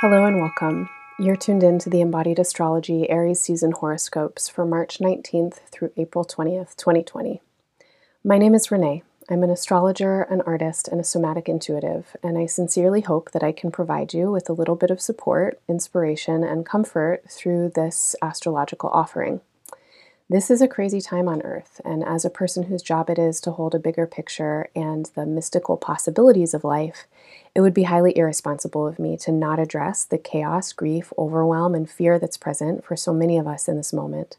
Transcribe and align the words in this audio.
Hello 0.00 0.24
and 0.24 0.40
welcome. 0.40 0.90
You're 1.20 1.36
tuned 1.36 1.62
in 1.62 1.78
to 1.78 1.88
the 1.88 2.00
Embodied 2.00 2.40
Astrology 2.40 3.08
Aries 3.08 3.38
season 3.38 3.70
horoscopes 3.70 4.48
for 4.48 4.66
March 4.66 4.98
19th 4.98 5.60
through 5.70 5.92
April 5.96 6.24
20th, 6.24 6.74
2020. 6.74 7.40
My 8.24 8.36
name 8.36 8.56
is 8.56 8.72
Renee. 8.72 9.04
I'm 9.30 9.44
an 9.44 9.50
astrologer, 9.50 10.22
an 10.22 10.40
artist, 10.40 10.88
and 10.88 11.00
a 11.00 11.04
somatic 11.04 11.48
intuitive, 11.48 12.16
and 12.24 12.36
I 12.36 12.46
sincerely 12.46 13.02
hope 13.02 13.30
that 13.30 13.44
I 13.44 13.52
can 13.52 13.70
provide 13.70 14.12
you 14.12 14.32
with 14.32 14.50
a 14.50 14.52
little 14.52 14.74
bit 14.74 14.90
of 14.90 15.00
support, 15.00 15.60
inspiration, 15.68 16.42
and 16.42 16.66
comfort 16.66 17.22
through 17.30 17.70
this 17.76 18.16
astrological 18.20 18.90
offering. 18.90 19.42
This 20.30 20.50
is 20.50 20.62
a 20.62 20.68
crazy 20.68 21.02
time 21.02 21.28
on 21.28 21.42
Earth, 21.42 21.82
and 21.84 22.02
as 22.02 22.24
a 22.24 22.30
person 22.30 22.62
whose 22.62 22.80
job 22.80 23.10
it 23.10 23.18
is 23.18 23.42
to 23.42 23.50
hold 23.50 23.74
a 23.74 23.78
bigger 23.78 24.06
picture 24.06 24.70
and 24.74 25.10
the 25.14 25.26
mystical 25.26 25.76
possibilities 25.76 26.54
of 26.54 26.64
life, 26.64 27.06
it 27.54 27.60
would 27.60 27.74
be 27.74 27.82
highly 27.82 28.16
irresponsible 28.16 28.86
of 28.86 28.98
me 28.98 29.18
to 29.18 29.30
not 29.30 29.58
address 29.58 30.02
the 30.02 30.16
chaos, 30.16 30.72
grief, 30.72 31.12
overwhelm, 31.18 31.74
and 31.74 31.90
fear 31.90 32.18
that's 32.18 32.38
present 32.38 32.86
for 32.86 32.96
so 32.96 33.12
many 33.12 33.36
of 33.36 33.46
us 33.46 33.68
in 33.68 33.76
this 33.76 33.92
moment. 33.92 34.38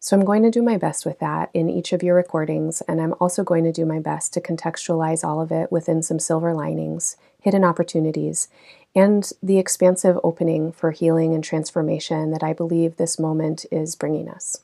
So 0.00 0.16
I'm 0.16 0.24
going 0.24 0.42
to 0.42 0.50
do 0.50 0.60
my 0.60 0.76
best 0.76 1.06
with 1.06 1.20
that 1.20 1.50
in 1.54 1.70
each 1.70 1.92
of 1.92 2.02
your 2.02 2.16
recordings, 2.16 2.80
and 2.88 3.00
I'm 3.00 3.14
also 3.20 3.44
going 3.44 3.62
to 3.62 3.70
do 3.70 3.86
my 3.86 4.00
best 4.00 4.34
to 4.34 4.40
contextualize 4.40 5.22
all 5.22 5.40
of 5.40 5.52
it 5.52 5.70
within 5.70 6.02
some 6.02 6.18
silver 6.18 6.52
linings, 6.52 7.16
hidden 7.40 7.62
opportunities, 7.62 8.48
and 8.92 9.30
the 9.40 9.58
expansive 9.58 10.18
opening 10.24 10.72
for 10.72 10.90
healing 10.90 11.32
and 11.32 11.44
transformation 11.44 12.32
that 12.32 12.42
I 12.42 12.52
believe 12.52 12.96
this 12.96 13.20
moment 13.20 13.66
is 13.70 13.94
bringing 13.94 14.28
us. 14.28 14.62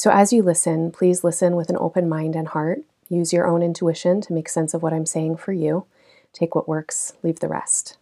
So 0.00 0.10
as 0.10 0.32
you 0.32 0.42
listen, 0.42 0.92
please 0.92 1.24
listen 1.24 1.56
with 1.56 1.68
an 1.68 1.76
open 1.78 2.08
mind 2.08 2.34
and 2.34 2.48
heart. 2.48 2.80
Use 3.10 3.34
your 3.34 3.46
own 3.46 3.62
intuition 3.62 4.22
to 4.22 4.32
make 4.32 4.48
sense 4.48 4.72
of 4.72 4.82
what 4.82 4.94
I'm 4.94 5.04
saying 5.04 5.36
for 5.36 5.52
you. 5.52 5.84
Take 6.32 6.54
what 6.54 6.66
works, 6.66 7.12
leave 7.22 7.40
the 7.40 7.48
rest. 7.48 7.98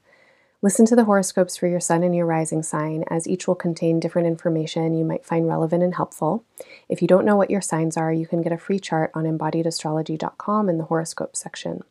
Listen 0.62 0.86
to 0.86 0.94
the 0.94 1.06
horoscopes 1.06 1.56
for 1.56 1.66
your 1.66 1.80
sun 1.80 2.04
and 2.04 2.14
your 2.14 2.24
rising 2.24 2.62
sign, 2.62 3.02
as 3.10 3.26
each 3.26 3.48
will 3.48 3.56
contain 3.56 3.98
different 3.98 4.28
information 4.28 4.94
you 4.94 5.04
might 5.04 5.26
find 5.26 5.48
relevant 5.48 5.82
and 5.82 5.96
helpful. 5.96 6.44
If 6.88 7.02
you 7.02 7.08
don't 7.08 7.24
know 7.24 7.34
what 7.34 7.50
your 7.50 7.60
signs 7.60 7.96
are, 7.96 8.12
you 8.12 8.28
can 8.28 8.42
get 8.42 8.52
a 8.52 8.58
free 8.58 8.78
chart 8.78 9.10
on 9.12 9.24
embodiedastrology.com 9.24 10.68
in 10.68 10.78
the 10.78 10.84
horoscope 10.84 11.34
section. 11.34 11.82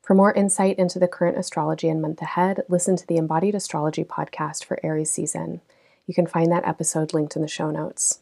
For 0.00 0.14
more 0.14 0.32
insight 0.34 0.78
into 0.78 1.00
the 1.00 1.08
current 1.08 1.36
astrology 1.36 1.88
and 1.88 2.00
month 2.00 2.22
ahead, 2.22 2.62
listen 2.68 2.94
to 2.94 3.06
the 3.08 3.16
Embodied 3.16 3.56
Astrology 3.56 4.04
podcast 4.04 4.64
for 4.64 4.78
Aries 4.84 5.10
season. 5.10 5.62
You 6.06 6.14
can 6.14 6.28
find 6.28 6.52
that 6.52 6.64
episode 6.64 7.12
linked 7.12 7.34
in 7.34 7.42
the 7.42 7.48
show 7.48 7.72
notes. 7.72 8.21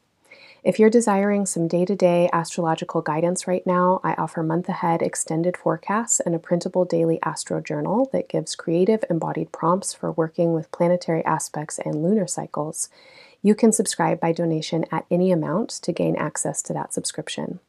If 0.62 0.78
you're 0.78 0.90
desiring 0.90 1.46
some 1.46 1.68
day 1.68 1.86
to 1.86 1.96
day 1.96 2.28
astrological 2.34 3.00
guidance 3.00 3.48
right 3.48 3.66
now, 3.66 3.98
I 4.04 4.12
offer 4.14 4.42
month 4.42 4.68
ahead 4.68 5.00
extended 5.00 5.56
forecasts 5.56 6.20
and 6.20 6.34
a 6.34 6.38
printable 6.38 6.84
daily 6.84 7.18
astro 7.22 7.62
journal 7.62 8.10
that 8.12 8.28
gives 8.28 8.54
creative 8.54 9.02
embodied 9.08 9.52
prompts 9.52 9.94
for 9.94 10.12
working 10.12 10.52
with 10.52 10.70
planetary 10.70 11.24
aspects 11.24 11.78
and 11.78 12.02
lunar 12.02 12.26
cycles. 12.26 12.90
You 13.42 13.54
can 13.54 13.72
subscribe 13.72 14.20
by 14.20 14.32
donation 14.32 14.84
at 14.92 15.06
any 15.10 15.32
amount 15.32 15.70
to 15.70 15.92
gain 15.92 16.14
access 16.16 16.60
to 16.64 16.74
that 16.74 16.92
subscription. 16.92 17.60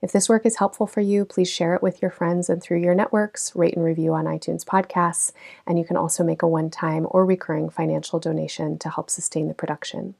If 0.00 0.10
this 0.10 0.28
work 0.28 0.46
is 0.46 0.56
helpful 0.56 0.86
for 0.86 1.02
you, 1.02 1.26
please 1.26 1.50
share 1.50 1.74
it 1.74 1.82
with 1.82 2.00
your 2.00 2.10
friends 2.10 2.48
and 2.48 2.62
through 2.62 2.80
your 2.80 2.94
networks, 2.94 3.54
rate 3.54 3.74
and 3.74 3.84
review 3.84 4.14
on 4.14 4.24
iTunes 4.24 4.64
podcasts, 4.64 5.32
and 5.66 5.78
you 5.78 5.84
can 5.84 5.98
also 5.98 6.24
make 6.24 6.40
a 6.40 6.48
one 6.48 6.70
time 6.70 7.06
or 7.10 7.26
recurring 7.26 7.68
financial 7.68 8.18
donation 8.18 8.78
to 8.78 8.88
help 8.88 9.10
sustain 9.10 9.48
the 9.48 9.54
production. 9.54 10.14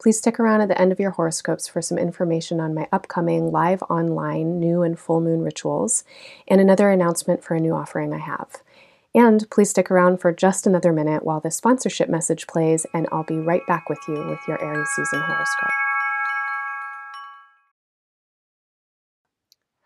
Please 0.00 0.16
stick 0.16 0.40
around 0.40 0.62
at 0.62 0.68
the 0.68 0.80
end 0.80 0.92
of 0.92 0.98
your 0.98 1.10
horoscopes 1.10 1.68
for 1.68 1.82
some 1.82 1.98
information 1.98 2.58
on 2.58 2.72
my 2.72 2.88
upcoming 2.90 3.50
live 3.52 3.82
online 3.82 4.58
new 4.58 4.80
and 4.82 4.98
full 4.98 5.20
moon 5.20 5.42
rituals 5.42 6.04
and 6.48 6.58
another 6.58 6.90
announcement 6.90 7.44
for 7.44 7.54
a 7.54 7.60
new 7.60 7.74
offering 7.74 8.14
I 8.14 8.18
have. 8.18 8.62
And 9.14 9.44
please 9.50 9.68
stick 9.68 9.90
around 9.90 10.18
for 10.18 10.32
just 10.32 10.66
another 10.66 10.90
minute 10.90 11.22
while 11.22 11.40
the 11.40 11.50
sponsorship 11.50 12.08
message 12.08 12.46
plays, 12.46 12.86
and 12.94 13.08
I'll 13.12 13.24
be 13.24 13.40
right 13.40 13.66
back 13.66 13.90
with 13.90 13.98
you 14.08 14.14
with 14.26 14.38
your 14.48 14.62
Aries 14.64 14.88
season 14.96 15.20
horoscope. 15.20 15.70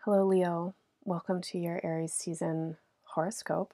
Hello, 0.05 0.25
Leo. 0.25 0.75
Welcome 1.03 1.41
to 1.41 1.57
your 1.57 1.81
Aries 1.83 2.13
season 2.13 2.77
horoscope. 3.03 3.73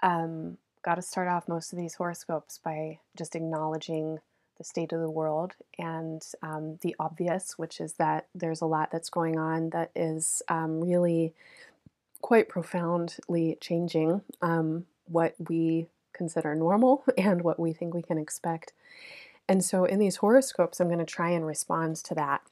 Um, 0.00 0.58
Got 0.84 0.96
to 0.96 1.02
start 1.02 1.28
off 1.28 1.48
most 1.48 1.72
of 1.72 1.78
these 1.78 1.94
horoscopes 1.94 2.60
by 2.62 2.98
just 3.16 3.34
acknowledging 3.34 4.18
the 4.58 4.64
state 4.64 4.92
of 4.92 5.00
the 5.00 5.10
world 5.10 5.54
and 5.78 6.22
um, 6.42 6.78
the 6.82 6.94
obvious, 6.98 7.58
which 7.58 7.80
is 7.80 7.94
that 7.94 8.26
there's 8.34 8.60
a 8.60 8.66
lot 8.66 8.90
that's 8.90 9.10
going 9.10 9.38
on 9.38 9.70
that 9.70 9.90
is 9.94 10.42
um, 10.48 10.80
really 10.80 11.34
quite 12.20 12.48
profoundly 12.48 13.58
changing 13.60 14.22
um, 14.40 14.86
what 15.06 15.34
we 15.48 15.86
consider 16.12 16.54
normal 16.54 17.04
and 17.18 17.42
what 17.42 17.60
we 17.60 17.72
think 17.72 17.92
we 17.94 18.02
can 18.02 18.18
expect. 18.18 18.72
And 19.48 19.62
so 19.62 19.84
in 19.84 19.98
these 19.98 20.16
horoscopes, 20.16 20.80
I'm 20.80 20.88
going 20.88 20.98
to 21.00 21.04
try 21.04 21.30
and 21.30 21.46
respond 21.46 21.96
to 21.96 22.14
that. 22.14 22.42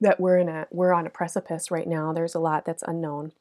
That 0.00 0.20
we're 0.20 0.38
in 0.38 0.48
a 0.48 0.66
we're 0.70 0.92
on 0.92 1.06
a 1.06 1.10
precipice 1.10 1.70
right 1.70 1.86
now. 1.86 2.12
There's 2.12 2.34
a 2.34 2.38
lot 2.38 2.66
that's 2.66 2.82
unknown. 2.86 3.32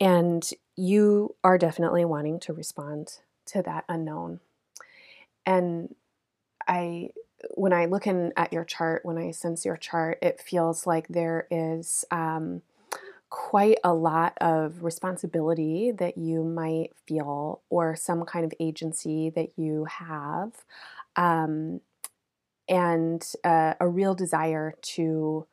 And 0.00 0.48
you 0.76 1.34
are 1.42 1.58
definitely 1.58 2.04
wanting 2.04 2.38
to 2.40 2.52
respond 2.52 3.18
to 3.46 3.62
that 3.62 3.84
unknown. 3.88 4.40
And 5.46 5.94
I 6.68 7.10
when 7.54 7.72
I 7.72 7.86
look 7.86 8.06
in 8.06 8.32
at 8.36 8.52
your 8.52 8.64
chart, 8.64 9.04
when 9.04 9.16
I 9.16 9.30
sense 9.30 9.64
your 9.64 9.76
chart, 9.76 10.18
it 10.22 10.40
feels 10.40 10.86
like 10.86 11.08
there 11.08 11.46
is 11.50 12.04
um, 12.10 12.62
quite 13.30 13.78
a 13.84 13.94
lot 13.94 14.36
of 14.40 14.82
responsibility 14.82 15.92
that 15.92 16.18
you 16.18 16.42
might 16.42 16.90
feel, 17.06 17.62
or 17.70 17.94
some 17.94 18.24
kind 18.24 18.44
of 18.44 18.52
agency 18.58 19.30
that 19.30 19.56
you 19.56 19.84
have, 19.84 20.64
um, 21.16 21.80
and 22.68 23.32
uh, 23.44 23.74
a 23.80 23.88
real 23.88 24.14
desire 24.14 24.74
to 24.82 25.46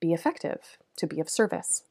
be 0.00 0.12
effective, 0.12 0.78
to 0.96 1.06
be 1.06 1.20
of 1.20 1.28
service. 1.28 1.82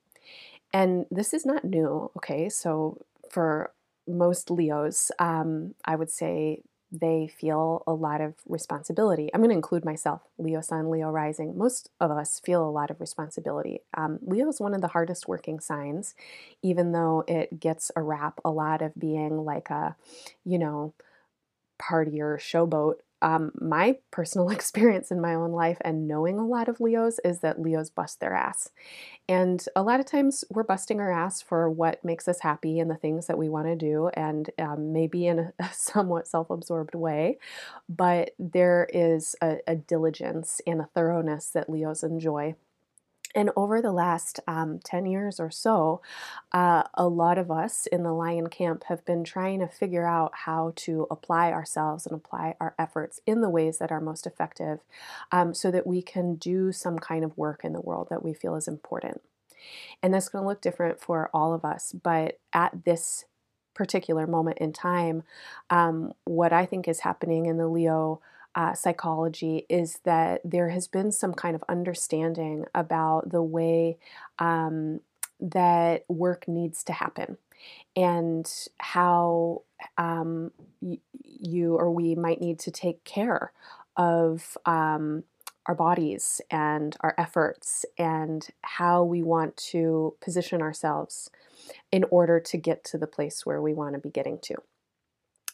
And 0.74 1.06
this 1.12 1.34
is 1.34 1.46
not 1.46 1.64
new, 1.64 2.12
okay? 2.18 2.50
So 2.50 2.98
for 3.30 3.72
most 4.08 4.52
Leos, 4.52 5.12
um, 5.20 5.76
I 5.86 5.96
would 5.96 6.10
say 6.10 6.62
they 6.92 7.28
feel 7.28 7.84
a 7.88 7.94
lot 7.94 8.22
of 8.22 8.36
responsibility. 8.48 9.30
I'm 9.34 9.42
going 9.42 9.50
to 9.50 9.56
include 9.56 9.84
myself, 9.84 10.22
Leo 10.38 10.62
Sun, 10.62 10.90
Leo 10.90 11.10
Rising. 11.10 11.58
Most 11.58 11.90
of 12.00 12.12
us 12.12 12.40
feel 12.40 12.68
a 12.68 12.72
lot 12.72 12.90
of 12.92 13.02
responsibility. 13.02 13.82
Um, 13.96 14.20
Leo 14.22 14.48
is 14.48 14.62
one 14.62 14.74
of 14.74 14.82
the 14.82 14.90
hardest 14.90 15.28
working 15.28 15.60
signs, 15.60 16.16
even 16.62 16.92
though 16.92 17.24
it 17.28 17.60
gets 17.60 17.92
a 17.96 18.02
rap 18.02 18.40
a 18.46 18.52
lot 18.52 18.82
of 18.82 18.94
being 18.98 19.44
like 19.44 19.70
a, 19.70 19.96
you 20.46 20.60
know, 20.60 20.94
partier 21.80 22.38
showboat 22.40 22.96
um, 23.26 23.52
my 23.60 23.98
personal 24.12 24.50
experience 24.52 25.10
in 25.12 25.20
my 25.20 25.34
own 25.34 25.52
life 25.52 25.80
and 25.82 26.08
knowing 26.08 26.38
a 26.38 26.46
lot 26.46 26.70
of 26.70 26.80
Leos 26.80 27.20
is 27.26 27.40
that 27.40 27.60
Leos 27.60 27.90
bust 27.90 28.20
their 28.20 28.34
ass. 28.34 28.70
And 29.28 29.66
a 29.76 29.82
lot 29.82 30.00
of 30.00 30.06
times 30.06 30.46
we're 30.52 30.64
busting 30.64 31.00
our 31.00 31.12
ass 31.12 31.42
for 31.42 31.68
what 31.68 32.06
makes 32.06 32.28
us 32.28 32.42
happy 32.42 32.80
and 32.80 32.90
the 32.90 32.96
things 32.96 33.26
that 33.26 33.40
we 33.40 33.50
want 33.50 33.66
to 33.66 33.76
do, 33.76 34.10
and 34.14 34.52
um, 34.60 34.94
maybe 34.94 35.26
in 35.26 35.40
a, 35.40 35.54
somewhat 35.74 36.28
self 36.28 36.52
absorbed 36.52 36.94
way. 36.94 37.40
But 37.90 38.36
there 38.38 38.88
is 38.94 39.36
a, 39.42 39.58
a 39.66 39.76
diligence 39.76 40.62
and 40.68 40.80
a 40.80 40.90
thoroughness 40.94 41.50
that 41.50 41.70
Leos 41.70 42.04
enjoy 42.04 42.56
and 43.36 43.52
over 43.56 43.82
the 43.82 43.92
last 43.92 44.40
um, 44.48 44.80
10 44.84 45.06
years 45.06 45.40
or 45.40 45.52
so, 45.52 46.02
uh, 46.54 46.84
a 46.94 47.08
lot 47.08 47.38
of 47.38 47.52
us 47.52 47.86
in 47.88 48.04
the 48.04 48.14
Lion 48.14 48.48
Camp 48.48 48.86
have 48.86 49.04
been 49.06 49.24
trying 49.24 49.60
to 49.60 49.68
figure 49.68 50.08
out 50.08 50.32
how 50.34 50.72
to 50.78 51.06
apply 51.12 51.52
ourselves 51.52 52.06
and 52.06 52.16
apply 52.16 52.56
our 52.62 52.74
efforts 52.80 53.20
in 53.26 53.42
the 53.42 53.50
ways 53.50 53.78
that 53.78 53.92
are 53.92 54.00
most 54.00 54.26
effective 54.26 54.80
um, 55.32 55.54
so 55.54 55.70
that 55.70 55.86
we 55.86 56.02
can 56.02 56.36
do 56.36 56.72
some 56.72 56.98
kind 56.98 57.26
of 57.26 57.38
work 57.38 57.66
in 57.66 57.74
the 57.74 57.82
world 57.82 58.08
that 58.10 58.24
we 58.24 58.34
feel 58.34 58.56
is 58.56 58.68
important. 58.68 59.22
And 60.02 60.14
that's 60.14 60.30
going 60.30 60.44
to 60.44 60.48
look 60.48 60.62
different 60.62 61.00
for 61.02 61.30
all 61.34 61.54
of 61.54 61.66
us, 61.66 61.92
but 61.92 62.40
at 62.54 62.86
this 62.86 63.26
particular 63.74 64.26
moment 64.26 64.58
in 64.60 64.72
time, 64.72 65.24
um, 65.70 66.14
what 66.24 66.54
I 66.54 66.66
think 66.66 66.88
is 66.88 67.02
happening 67.02 67.46
in 67.46 67.58
the 67.58 67.68
Leo 67.68 68.22
uh, 68.56 68.74
psychology 68.74 69.66
is 69.70 70.00
that 70.06 70.42
there 70.44 70.70
has 70.70 70.88
been 70.88 71.12
some 71.12 71.34
kind 71.34 71.56
of 71.56 71.64
understanding 71.68 72.66
about 72.74 73.30
the 73.30 73.44
way 73.44 73.98
um, 74.40 75.02
that 75.40 76.06
work 76.08 76.48
needs 76.48 76.84
to 76.84 76.94
happen 76.94 77.38
and 77.96 78.50
how 78.78 79.62
um, 79.98 80.52
y- 80.82 81.00
you 81.24 81.76
or 81.76 81.92
we 81.92 82.16
might 82.16 82.40
need 82.40 82.60
to 82.60 82.72
take 82.72 83.04
care 83.04 83.52
of 83.98 84.58
um, 84.66 85.24
our 85.66 85.76
bodies 85.76 86.42
and 86.50 86.96
our 87.02 87.14
efforts 87.18 87.86
and 87.98 88.48
how 88.62 89.04
we 89.04 89.24
want 89.24 89.58
to 89.58 90.16
position 90.22 90.62
ourselves 90.62 91.30
in 91.92 92.06
order 92.12 92.40
to 92.40 92.58
get 92.58 92.84
to 92.84 92.98
the 92.98 93.08
place 93.08 93.46
where 93.46 93.62
we 93.62 93.74
want 93.74 93.94
to 93.94 94.00
be 94.00 94.10
getting 94.10 94.40
to. 94.40 94.56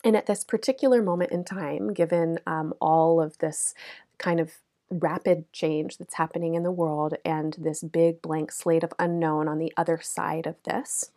And 0.03 0.15
at 0.15 0.25
this 0.25 0.43
particular 0.43 1.01
moment 1.01 1.31
in 1.31 1.43
time, 1.43 1.93
given 1.93 2.39
um, 2.47 2.73
all 2.79 3.21
of 3.21 3.37
this 3.37 3.73
kind 4.17 4.39
of 4.39 4.51
rapid 4.91 5.51
change 5.53 5.97
that's 5.97 6.15
happening 6.15 6.53
in 6.53 6.63
the 6.63 6.71
world 6.71 7.13
and 7.23 7.55
this 7.57 7.81
big 7.81 8.21
blank 8.21 8.51
slate 8.51 8.83
of 8.83 8.91
unknown 8.99 9.47
on 9.47 9.57
the 9.57 9.71
other 9.77 9.99
side 10.01 10.45
of 10.45 10.55
this, 10.63 11.11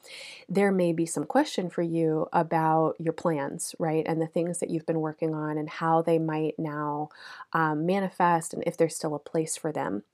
there 0.49 0.71
may 0.71 0.93
be 0.93 1.05
some 1.05 1.25
question 1.25 1.69
for 1.69 1.83
you 1.83 2.29
about 2.33 2.95
your 3.01 3.13
plans, 3.13 3.75
right? 3.79 4.05
And 4.07 4.21
the 4.21 4.29
things 4.29 4.59
that 4.59 4.71
you've 4.71 4.87
been 4.87 5.01
working 5.01 5.35
on 5.35 5.59
and 5.59 5.69
how 5.69 6.03
they 6.03 6.19
might 6.19 6.59
now 6.59 7.09
um, 7.53 7.85
manifest 7.85 8.55
and 8.55 8.63
if 8.65 8.77
there's 8.77 8.95
still 8.95 9.15
a 9.15 9.19
place 9.19 9.57
for 9.57 9.73
them. 9.73 10.05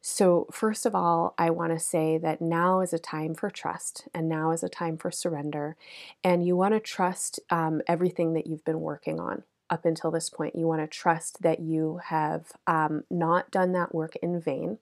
So, 0.00 0.46
first 0.52 0.86
of 0.86 0.94
all, 0.94 1.34
I 1.38 1.50
want 1.50 1.72
to 1.72 1.78
say 1.78 2.18
that 2.18 2.40
now 2.40 2.80
is 2.80 2.92
a 2.92 2.98
time 2.98 3.34
for 3.34 3.50
trust 3.50 4.06
and 4.14 4.28
now 4.28 4.52
is 4.52 4.62
a 4.62 4.68
time 4.68 4.96
for 4.96 5.10
surrender. 5.10 5.76
And 6.22 6.46
you 6.46 6.56
want 6.56 6.74
to 6.74 6.80
trust 6.80 7.40
um, 7.50 7.82
everything 7.88 8.32
that 8.34 8.46
you've 8.46 8.64
been 8.64 8.80
working 8.80 9.18
on 9.18 9.42
up 9.70 9.84
until 9.84 10.10
this 10.10 10.30
point. 10.30 10.54
You 10.54 10.66
want 10.66 10.80
to 10.80 10.86
trust 10.86 11.42
that 11.42 11.60
you 11.60 12.00
have 12.04 12.52
um, 12.66 13.04
not 13.10 13.50
done 13.50 13.72
that 13.72 13.94
work 13.94 14.16
in 14.22 14.40
vain, 14.40 14.78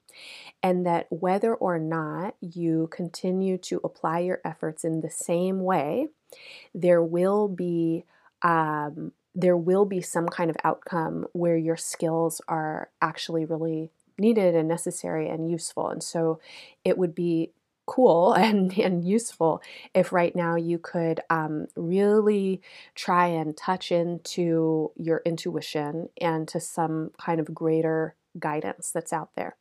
and 0.63 0.87
that 0.87 1.07
whether 1.11 1.55
or 1.55 1.79
not 1.79 2.35
you 2.41 2.89
continue 2.91 3.59
to 3.59 3.81
apply 3.83 4.21
your 4.21 4.41
efforts 4.45 4.85
in 4.85 5.01
the 5.01 5.11
same 5.11 5.61
way, 5.61 6.09
there 6.75 7.03
will 7.03 7.49
be. 7.49 8.05
Um, 8.43 9.13
there 9.39 9.57
will 9.57 9.85
be 9.85 10.01
some 10.01 10.29
kind 10.29 10.49
of 10.49 10.57
outcome 10.65 11.27
where 11.35 11.59
your 11.59 11.77
skills 11.77 12.41
are 12.49 12.89
actually 13.03 13.45
really 13.45 13.91
needed 14.19 14.55
and 14.55 14.69
necessary 14.69 15.29
and 15.29 15.51
useful. 15.51 15.89
And 15.89 16.03
so 16.03 16.41
it 16.85 16.99
would 16.99 17.15
be 17.15 17.51
cool 17.87 18.33
and, 18.35 18.77
and 18.79 19.05
useful 19.05 19.63
if 19.95 20.13
right 20.13 20.35
now 20.35 20.57
you 20.57 20.79
could 20.79 21.21
um, 21.31 21.67
really 21.77 22.61
try 22.95 23.27
and 23.27 23.57
touch 23.57 23.93
into 23.93 24.91
your 24.97 25.23
intuition 25.25 26.09
and 26.21 26.49
to 26.49 26.61
some 26.61 27.11
kind 27.19 27.41
of 27.41 27.55
greater 27.55 28.15
guidance 28.39 28.91
that's 28.91 29.13
out 29.13 29.31
there. 29.37 29.57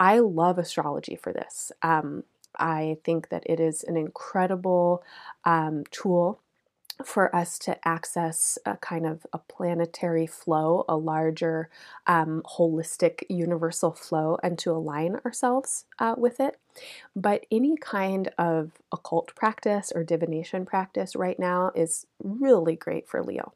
I 0.00 0.18
love 0.18 0.58
astrology 0.58 1.16
for 1.16 1.32
this. 1.32 1.70
Um, 1.82 2.24
I 2.58 2.98
think 3.04 3.28
that 3.30 3.44
it 3.46 3.60
is 3.60 3.82
an 3.84 3.96
incredible 3.96 5.02
um, 5.44 5.84
tool 5.90 6.40
for 7.04 7.34
us 7.34 7.58
to 7.58 7.76
access 7.86 8.58
a 8.64 8.76
kind 8.76 9.04
of 9.06 9.26
a 9.32 9.38
planetary 9.38 10.26
flow, 10.26 10.84
a 10.88 10.96
larger, 10.96 11.68
um, 12.06 12.42
holistic, 12.56 13.24
universal 13.28 13.92
flow, 13.92 14.38
and 14.42 14.58
to 14.60 14.70
align 14.70 15.16
ourselves 15.24 15.86
uh, 15.98 16.14
with 16.16 16.38
it. 16.38 16.58
But 17.16 17.46
any 17.50 17.76
kind 17.76 18.30
of 18.38 18.72
occult 18.92 19.34
practice 19.34 19.92
or 19.94 20.04
divination 20.04 20.66
practice 20.66 21.16
right 21.16 21.38
now 21.38 21.72
is 21.74 22.06
really 22.22 22.76
great 22.76 23.08
for 23.08 23.22
Leo. 23.22 23.54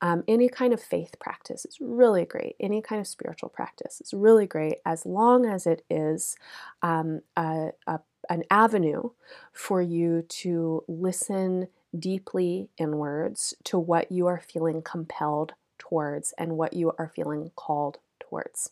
Um, 0.00 0.24
any 0.28 0.48
kind 0.48 0.72
of 0.72 0.80
faith 0.80 1.16
practice 1.18 1.64
is 1.64 1.78
really 1.80 2.24
great. 2.24 2.56
Any 2.60 2.82
kind 2.82 3.00
of 3.00 3.06
spiritual 3.06 3.48
practice 3.48 4.00
is 4.00 4.14
really 4.14 4.46
great 4.46 4.78
as 4.84 5.06
long 5.06 5.46
as 5.46 5.66
it 5.66 5.84
is 5.90 6.36
um, 6.82 7.20
a, 7.36 7.70
a, 7.86 8.00
an 8.28 8.44
avenue 8.50 9.10
for 9.52 9.80
you 9.80 10.22
to 10.28 10.84
listen 10.88 11.68
deeply 11.98 12.68
inwards 12.78 13.54
to 13.64 13.78
what 13.78 14.10
you 14.10 14.26
are 14.26 14.40
feeling 14.40 14.82
compelled 14.82 15.54
towards 15.78 16.32
and 16.38 16.56
what 16.56 16.74
you 16.74 16.92
are 16.98 17.12
feeling 17.14 17.50
called 17.56 17.98
towards. 18.20 18.70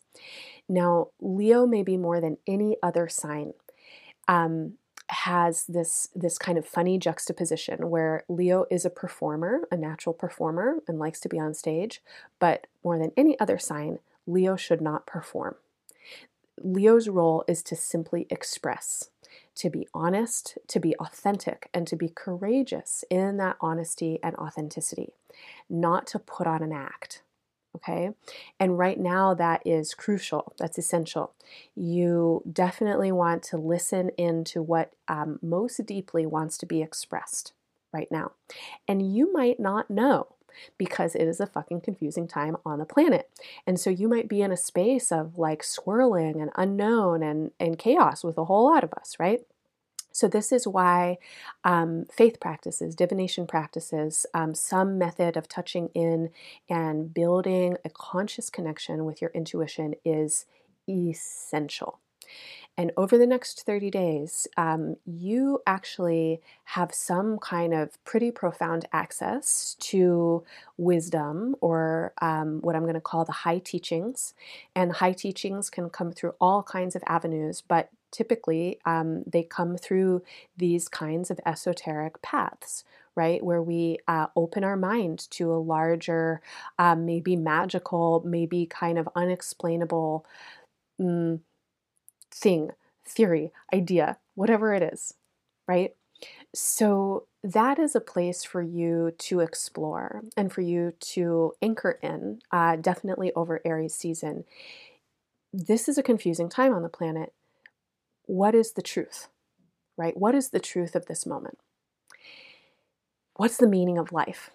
Now, 0.68 1.08
Leo, 1.20 1.66
maybe 1.66 1.96
more 1.96 2.20
than 2.20 2.38
any 2.46 2.76
other 2.82 3.08
sign, 3.08 3.54
um, 4.28 4.74
has 5.08 5.66
this 5.66 6.08
this 6.14 6.38
kind 6.38 6.56
of 6.56 6.66
funny 6.66 6.98
juxtaposition 6.98 7.90
where 7.90 8.24
Leo 8.28 8.64
is 8.70 8.84
a 8.84 8.90
performer, 8.90 9.68
a 9.70 9.76
natural 9.76 10.14
performer, 10.14 10.76
and 10.88 10.98
likes 10.98 11.20
to 11.20 11.28
be 11.28 11.38
on 11.38 11.52
stage, 11.52 12.02
but 12.38 12.66
more 12.82 12.98
than 12.98 13.12
any 13.16 13.38
other 13.38 13.58
sign, 13.58 13.98
Leo 14.26 14.56
should 14.56 14.80
not 14.80 15.06
perform. 15.06 15.56
Leo's 16.62 17.08
role 17.08 17.44
is 17.46 17.62
to 17.64 17.76
simply 17.76 18.26
express 18.30 19.10
to 19.56 19.70
be 19.70 19.86
honest, 19.94 20.58
to 20.68 20.80
be 20.80 20.96
authentic, 20.96 21.68
and 21.72 21.86
to 21.86 21.96
be 21.96 22.08
courageous 22.08 23.04
in 23.10 23.36
that 23.38 23.56
honesty 23.60 24.18
and 24.22 24.34
authenticity, 24.36 25.12
not 25.68 26.06
to 26.08 26.18
put 26.18 26.46
on 26.46 26.62
an 26.62 26.72
act. 26.72 27.22
Okay. 27.76 28.10
And 28.60 28.78
right 28.78 28.98
now, 28.98 29.34
that 29.34 29.62
is 29.66 29.94
crucial. 29.94 30.52
That's 30.58 30.78
essential. 30.78 31.32
You 31.74 32.42
definitely 32.50 33.10
want 33.10 33.42
to 33.44 33.56
listen 33.56 34.10
into 34.16 34.62
what 34.62 34.92
um, 35.08 35.40
most 35.42 35.84
deeply 35.84 36.24
wants 36.24 36.56
to 36.58 36.66
be 36.66 36.82
expressed 36.82 37.52
right 37.92 38.08
now. 38.12 38.32
And 38.86 39.14
you 39.14 39.32
might 39.32 39.58
not 39.58 39.90
know 39.90 40.33
because 40.78 41.14
it 41.14 41.28
is 41.28 41.40
a 41.40 41.46
fucking 41.46 41.80
confusing 41.80 42.28
time 42.28 42.56
on 42.64 42.78
the 42.78 42.84
planet. 42.84 43.30
And 43.66 43.78
so 43.78 43.90
you 43.90 44.08
might 44.08 44.28
be 44.28 44.42
in 44.42 44.52
a 44.52 44.56
space 44.56 45.12
of 45.12 45.38
like 45.38 45.62
swirling 45.62 46.40
and 46.40 46.50
unknown 46.56 47.22
and, 47.22 47.50
and 47.58 47.78
chaos 47.78 48.24
with 48.24 48.38
a 48.38 48.44
whole 48.44 48.66
lot 48.66 48.84
of 48.84 48.92
us, 48.94 49.16
right? 49.18 49.42
So, 50.14 50.28
this 50.28 50.52
is 50.52 50.64
why 50.64 51.18
um, 51.64 52.04
faith 52.04 52.38
practices, 52.38 52.94
divination 52.94 53.48
practices, 53.48 54.26
um, 54.32 54.54
some 54.54 54.96
method 54.96 55.36
of 55.36 55.48
touching 55.48 55.88
in 55.92 56.30
and 56.70 57.12
building 57.12 57.76
a 57.84 57.90
conscious 57.90 58.48
connection 58.48 59.06
with 59.06 59.20
your 59.20 59.32
intuition 59.34 59.94
is 60.04 60.46
essential. 60.88 61.98
And 62.76 62.90
over 62.96 63.16
the 63.16 63.26
next 63.26 63.62
30 63.64 63.90
days, 63.90 64.48
um, 64.56 64.96
you 65.06 65.60
actually 65.66 66.40
have 66.64 66.92
some 66.92 67.38
kind 67.38 67.72
of 67.72 68.02
pretty 68.04 68.32
profound 68.32 68.86
access 68.92 69.76
to 69.78 70.44
wisdom 70.76 71.54
or 71.60 72.12
um, 72.20 72.60
what 72.62 72.74
I'm 72.74 72.82
going 72.82 72.94
to 72.94 73.00
call 73.00 73.24
the 73.24 73.32
high 73.32 73.58
teachings. 73.58 74.34
And 74.74 74.92
high 74.92 75.12
teachings 75.12 75.70
can 75.70 75.88
come 75.88 76.10
through 76.10 76.34
all 76.40 76.64
kinds 76.64 76.96
of 76.96 77.04
avenues, 77.06 77.62
but 77.62 77.90
typically 78.10 78.78
um, 78.84 79.22
they 79.24 79.44
come 79.44 79.76
through 79.76 80.22
these 80.56 80.88
kinds 80.88 81.30
of 81.30 81.40
esoteric 81.46 82.22
paths 82.22 82.84
right? 83.16 83.44
Where 83.44 83.62
we 83.62 83.98
uh, 84.08 84.26
open 84.34 84.64
our 84.64 84.76
mind 84.76 85.30
to 85.30 85.52
a 85.52 85.54
larger, 85.54 86.40
um, 86.80 87.06
maybe 87.06 87.36
magical, 87.36 88.24
maybe 88.26 88.66
kind 88.66 88.98
of 88.98 89.08
unexplainable 89.14 90.26
mm, 91.00 91.40
thing, 92.34 92.70
theory, 93.06 93.52
idea, 93.72 94.18
whatever 94.34 94.74
it 94.74 94.82
is, 94.82 95.14
right? 95.68 95.94
So 96.54 97.26
that 97.42 97.78
is 97.78 97.94
a 97.94 98.00
place 98.00 98.44
for 98.44 98.62
you 98.62 99.12
to 99.18 99.40
explore 99.40 100.22
and 100.36 100.52
for 100.52 100.60
you 100.60 100.92
to 100.98 101.52
anchor 101.62 101.98
in, 102.02 102.40
uh, 102.50 102.76
definitely 102.76 103.32
over 103.34 103.60
Aries 103.64 103.94
season. 103.94 104.44
This 105.52 105.88
is 105.88 105.98
a 105.98 106.02
confusing 106.02 106.48
time 106.48 106.72
on 106.72 106.82
the 106.82 106.88
planet. 106.88 107.32
What 108.26 108.54
is 108.54 108.72
the 108.72 108.82
truth, 108.82 109.28
right? 109.96 110.16
What 110.16 110.34
is 110.34 110.50
the 110.50 110.60
truth 110.60 110.94
of 110.94 111.06
this 111.06 111.26
moment? 111.26 111.58
What's 113.36 113.56
the 113.56 113.68
meaning 113.68 113.98
of 113.98 114.12
life? 114.12 114.50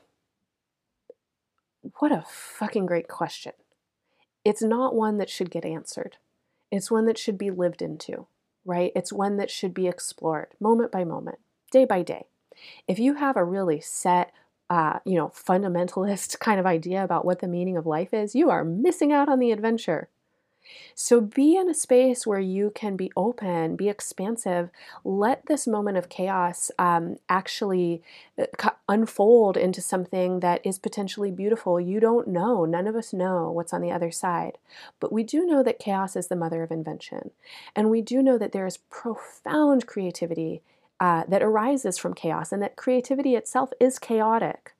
What 1.99 2.11
a 2.11 2.25
fucking 2.27 2.85
great 2.85 3.07
question. 3.07 3.53
It's 4.43 4.61
not 4.61 4.95
one 4.95 5.17
that 5.17 5.29
should 5.29 5.51
get 5.51 5.65
answered. 5.65 6.17
It's 6.71 6.91
one 6.91 7.05
that 7.05 7.17
should 7.17 7.37
be 7.37 7.51
lived 7.51 7.81
into, 7.81 8.27
right? 8.65 8.91
It's 8.95 9.13
one 9.13 9.37
that 9.37 9.49
should 9.49 9.73
be 9.73 9.87
explored 9.87 10.47
moment 10.59 10.91
by 10.91 11.03
moment, 11.03 11.39
day 11.71 11.85
by 11.85 12.03
day. 12.03 12.25
If 12.87 12.99
you 12.99 13.15
have 13.15 13.37
a 13.37 13.43
really 13.43 13.79
set, 13.79 14.31
uh, 14.69 14.99
you 15.05 15.15
know, 15.15 15.29
fundamentalist 15.29 16.39
kind 16.39 16.59
of 16.59 16.65
idea 16.65 17.03
about 17.03 17.25
what 17.25 17.39
the 17.39 17.47
meaning 17.47 17.77
of 17.77 17.85
life 17.85 18.13
is, 18.13 18.35
you 18.35 18.49
are 18.49 18.63
missing 18.63 19.11
out 19.11 19.29
on 19.29 19.39
the 19.39 19.51
adventure. 19.51 20.09
So 20.95 21.21
be 21.21 21.55
in 21.55 21.69
a 21.69 21.73
space 21.73 22.27
where 22.27 22.39
you 22.39 22.71
can 22.73 22.95
be 22.95 23.11
open, 23.15 23.75
be 23.75 23.89
expansive. 23.89 24.69
Let 25.03 25.45
this 25.45 25.67
moment 25.67 25.97
of 25.97 26.09
chaos 26.09 26.71
um, 26.77 27.17
actually 27.29 28.01
uh, 28.37 28.71
unfold 28.87 29.57
into 29.57 29.81
something 29.81 30.41
that 30.41 30.65
is 30.65 30.79
potentially 30.79 31.31
beautiful. 31.31 31.79
You 31.79 31.99
don't 31.99 32.27
know, 32.27 32.65
none 32.65 32.87
of 32.87 32.95
us 32.95 33.13
know 33.13 33.49
what's 33.51 33.73
on 33.73 33.81
the 33.81 33.91
other 33.91 34.11
side. 34.11 34.57
But 34.99 35.13
we 35.13 35.23
do 35.23 35.45
know 35.45 35.63
that 35.63 35.79
chaos 35.79 36.15
is 36.15 36.27
the 36.27 36.35
mother 36.35 36.63
of 36.63 36.71
invention. 36.71 37.31
And 37.75 37.89
we 37.89 38.01
do 38.01 38.21
know 38.21 38.37
that 38.37 38.51
there 38.51 38.67
is 38.67 38.77
profound 38.77 39.87
creativity 39.87 40.61
uh, 40.99 41.23
that 41.27 41.41
arises 41.41 41.97
from 41.97 42.13
chaos 42.13 42.51
and 42.51 42.61
that 42.61 42.75
creativity 42.75 43.35
itself 43.35 43.71
is 43.79 43.99
chaotic. 43.99 44.73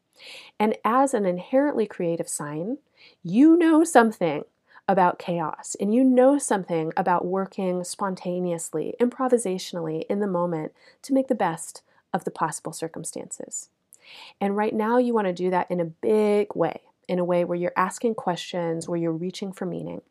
And 0.59 0.77
as 0.83 1.13
an 1.13 1.25
inherently 1.25 1.85
creative 1.85 2.27
sign, 2.27 2.79
you 3.23 3.55
know 3.57 3.83
something 3.83 4.43
about 4.89 5.19
chaos 5.19 5.75
and 5.79 5.93
you 5.93 6.03
know 6.03 6.39
something 6.39 6.91
about 6.97 7.23
working 7.23 7.83
spontaneously, 7.83 8.95
improvisationally 8.99 10.03
in 10.09 10.19
the 10.19 10.25
moment 10.25 10.73
to 11.03 11.13
make 11.13 11.27
the 11.27 11.35
best 11.35 11.83
of 12.11 12.23
the 12.25 12.31
possible 12.31 12.73
circumstances. 12.73 13.69
And 14.41 14.57
right 14.57 14.73
now, 14.73 14.97
you 14.97 15.13
want 15.13 15.27
to 15.27 15.33
do 15.33 15.51
that 15.51 15.69
in 15.69 15.79
a 15.79 15.85
big 15.85 16.55
way, 16.55 16.81
in 17.07 17.19
a 17.19 17.23
way 17.23 17.45
where 17.45 17.57
you're 17.57 17.71
asking 17.77 18.15
questions, 18.15 18.89
where 18.89 18.99
you're 18.99 19.11
reaching 19.11 19.51
for 19.51 19.67
meaning. 19.67 20.01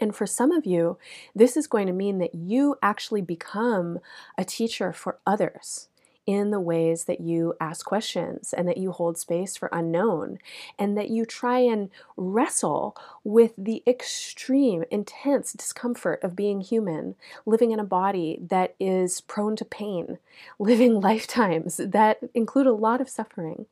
And 0.00 0.16
for 0.16 0.26
some 0.26 0.50
of 0.50 0.64
you, 0.64 0.96
this 1.34 1.54
is 1.54 1.66
going 1.66 1.86
to 1.86 1.92
mean 1.92 2.20
that 2.20 2.34
you 2.34 2.76
actually 2.82 3.20
become 3.20 3.98
a 4.38 4.46
teacher 4.46 4.94
for 4.94 5.18
others 5.26 5.89
in 6.30 6.52
the 6.52 6.60
ways 6.60 7.06
that 7.06 7.20
you 7.20 7.54
ask 7.60 7.84
questions 7.84 8.52
and 8.52 8.68
that 8.68 8.78
you 8.78 8.92
hold 8.92 9.18
space 9.18 9.56
for 9.56 9.68
unknown 9.72 10.38
and 10.78 10.96
that 10.96 11.10
you 11.10 11.26
try 11.26 11.58
and 11.58 11.90
wrestle 12.16 12.96
with 13.24 13.52
the 13.58 13.82
extreme, 13.84 14.84
intense 14.92 15.52
discomfort 15.52 16.22
of 16.22 16.36
being 16.36 16.60
human, 16.60 17.16
living 17.44 17.72
in 17.72 17.80
a 17.80 17.84
body 17.84 18.38
that 18.40 18.76
is 18.78 19.22
prone 19.22 19.56
to 19.56 19.64
pain, 19.64 20.18
living 20.60 21.00
lifetimes 21.00 21.78
that 21.78 22.20
include 22.32 22.68
a 22.68 22.72
lot 22.72 23.00
of 23.00 23.10
suffering. 23.10 23.66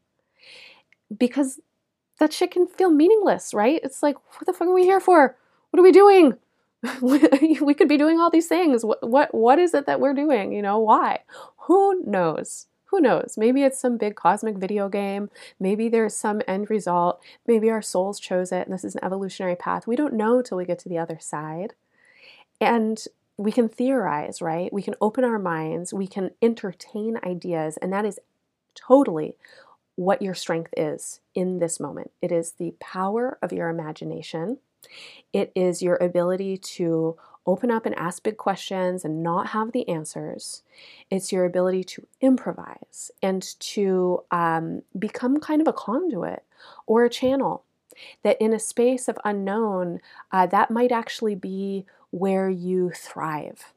Because 1.17 1.61
that 2.19 2.33
shit 2.33 2.51
can 2.51 2.67
feel 2.67 2.91
meaningless, 2.91 3.55
right? 3.55 3.81
It's 3.85 4.03
like, 4.03 4.17
what 4.33 4.47
the 4.47 4.53
fuck 4.53 4.67
are 4.67 4.75
we 4.75 4.83
here 4.83 4.99
for? 4.99 5.37
What 5.71 5.79
are 5.79 5.85
we 5.85 5.93
doing? 5.93 6.37
we 7.01 7.75
could 7.75 7.89
be 7.89 7.97
doing 7.97 8.19
all 8.19 8.31
these 8.31 8.47
things. 8.47 8.85
What, 8.85 9.09
what 9.09 9.35
what 9.35 9.59
is 9.59 9.75
it 9.75 9.87
that 9.87 10.01
we're 10.01 10.15
doing? 10.15 10.53
You 10.53 10.63
know, 10.63 10.79
why? 10.79 11.21
Who 11.69 12.03
knows? 12.07 12.67
Who 12.87 12.99
knows? 12.99 13.35
Maybe 13.37 13.63
it's 13.63 13.79
some 13.79 13.99
big 13.99 14.17
cosmic 14.17 14.57
video 14.57 14.89
game. 14.89 15.29
Maybe 15.61 15.91
there's 15.91 16.17
some 16.17 16.41
end 16.49 16.71
result. 16.71 17.21
Maybe 17.47 17.69
our 17.69 17.83
souls 17.83 18.19
chose 18.19 18.53
it 18.53 18.67
and 18.67 18.73
this 18.73 18.85
is 18.85 18.95
an 18.95 19.05
evolutionary 19.05 19.55
path. 19.55 19.87
We 19.87 19.95
don't 19.95 20.15
know 20.15 20.41
till 20.41 20.57
we 20.57 20.65
get 20.65 20.79
to 20.81 20.89
the 20.89 20.97
other 20.97 21.19
side. 21.21 21.75
And 22.59 23.05
we 23.37 23.53
can 23.53 23.69
theorize, 23.69 24.41
right? 24.41 24.73
We 24.73 24.81
can 24.81 24.95
open 24.99 25.25
our 25.25 25.39
minds, 25.39 25.93
we 25.93 26.07
can 26.07 26.31
entertain 26.41 27.21
ideas, 27.23 27.77
and 27.77 27.93
that 27.93 28.05
is 28.05 28.19
totally 28.75 29.37
what 29.95 30.23
your 30.23 30.35
strength 30.35 30.73
is 30.77 31.21
in 31.35 31.59
this 31.59 31.79
moment. 31.79 32.11
It 32.23 32.33
is 32.33 32.53
the 32.53 32.75
power 32.81 33.39
of 33.43 33.53
your 33.53 33.69
imagination 33.69 34.59
it 35.33 35.53
is 35.55 35.83
your 35.83 35.97
ability 35.97 36.59
to 36.59 37.17
open 37.49 37.71
up 37.71 37.87
and 37.87 37.95
ask 37.95 38.23
big 38.23 38.37
questions 38.37 39.05
and 39.05 39.23
not 39.23 39.49
have 39.49 39.73
the 39.73 39.89
answers. 39.89 40.63
It's 41.11 41.33
your 41.33 41.45
ability 41.45 41.83
to 41.85 42.07
improvise 42.21 43.11
and 43.23 43.43
to 43.61 44.23
um, 44.31 44.83
become 44.97 45.41
kind 45.41 45.61
of 45.61 45.67
a 45.67 45.73
conduit 45.73 46.45
or 46.87 47.05
a 47.05 47.11
channel. 47.11 47.65
That 48.23 48.41
in 48.41 48.53
a 48.53 48.61
space 48.61 49.09
of 49.09 49.19
unknown, 49.25 50.01
uh, 50.31 50.47
that 50.47 50.71
might 50.71 50.93
actually 50.93 51.35
be 51.35 51.85
where 52.11 52.49
you 52.49 52.91
thrive. 52.91 53.73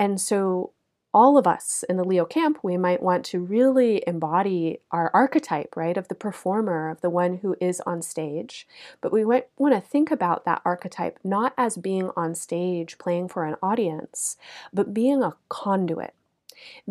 And 0.00 0.20
so 0.20 0.72
all 1.16 1.38
of 1.38 1.46
us 1.46 1.82
in 1.88 1.96
the 1.96 2.04
Leo 2.04 2.26
camp, 2.26 2.58
we 2.62 2.76
might 2.76 3.02
want 3.02 3.24
to 3.24 3.40
really 3.40 4.04
embody 4.06 4.80
our 4.90 5.10
archetype, 5.14 5.74
right, 5.74 5.96
of 5.96 6.08
the 6.08 6.14
performer, 6.14 6.90
of 6.90 7.00
the 7.00 7.08
one 7.08 7.38
who 7.38 7.56
is 7.58 7.80
on 7.86 8.02
stage. 8.02 8.68
But 9.00 9.14
we 9.14 9.24
might 9.24 9.48
want 9.56 9.74
to 9.74 9.80
think 9.80 10.10
about 10.10 10.44
that 10.44 10.60
archetype 10.62 11.18
not 11.24 11.54
as 11.56 11.78
being 11.78 12.10
on 12.18 12.34
stage 12.34 12.98
playing 12.98 13.28
for 13.28 13.46
an 13.46 13.56
audience, 13.62 14.36
but 14.74 14.92
being 14.92 15.22
a 15.22 15.36
conduit, 15.48 16.12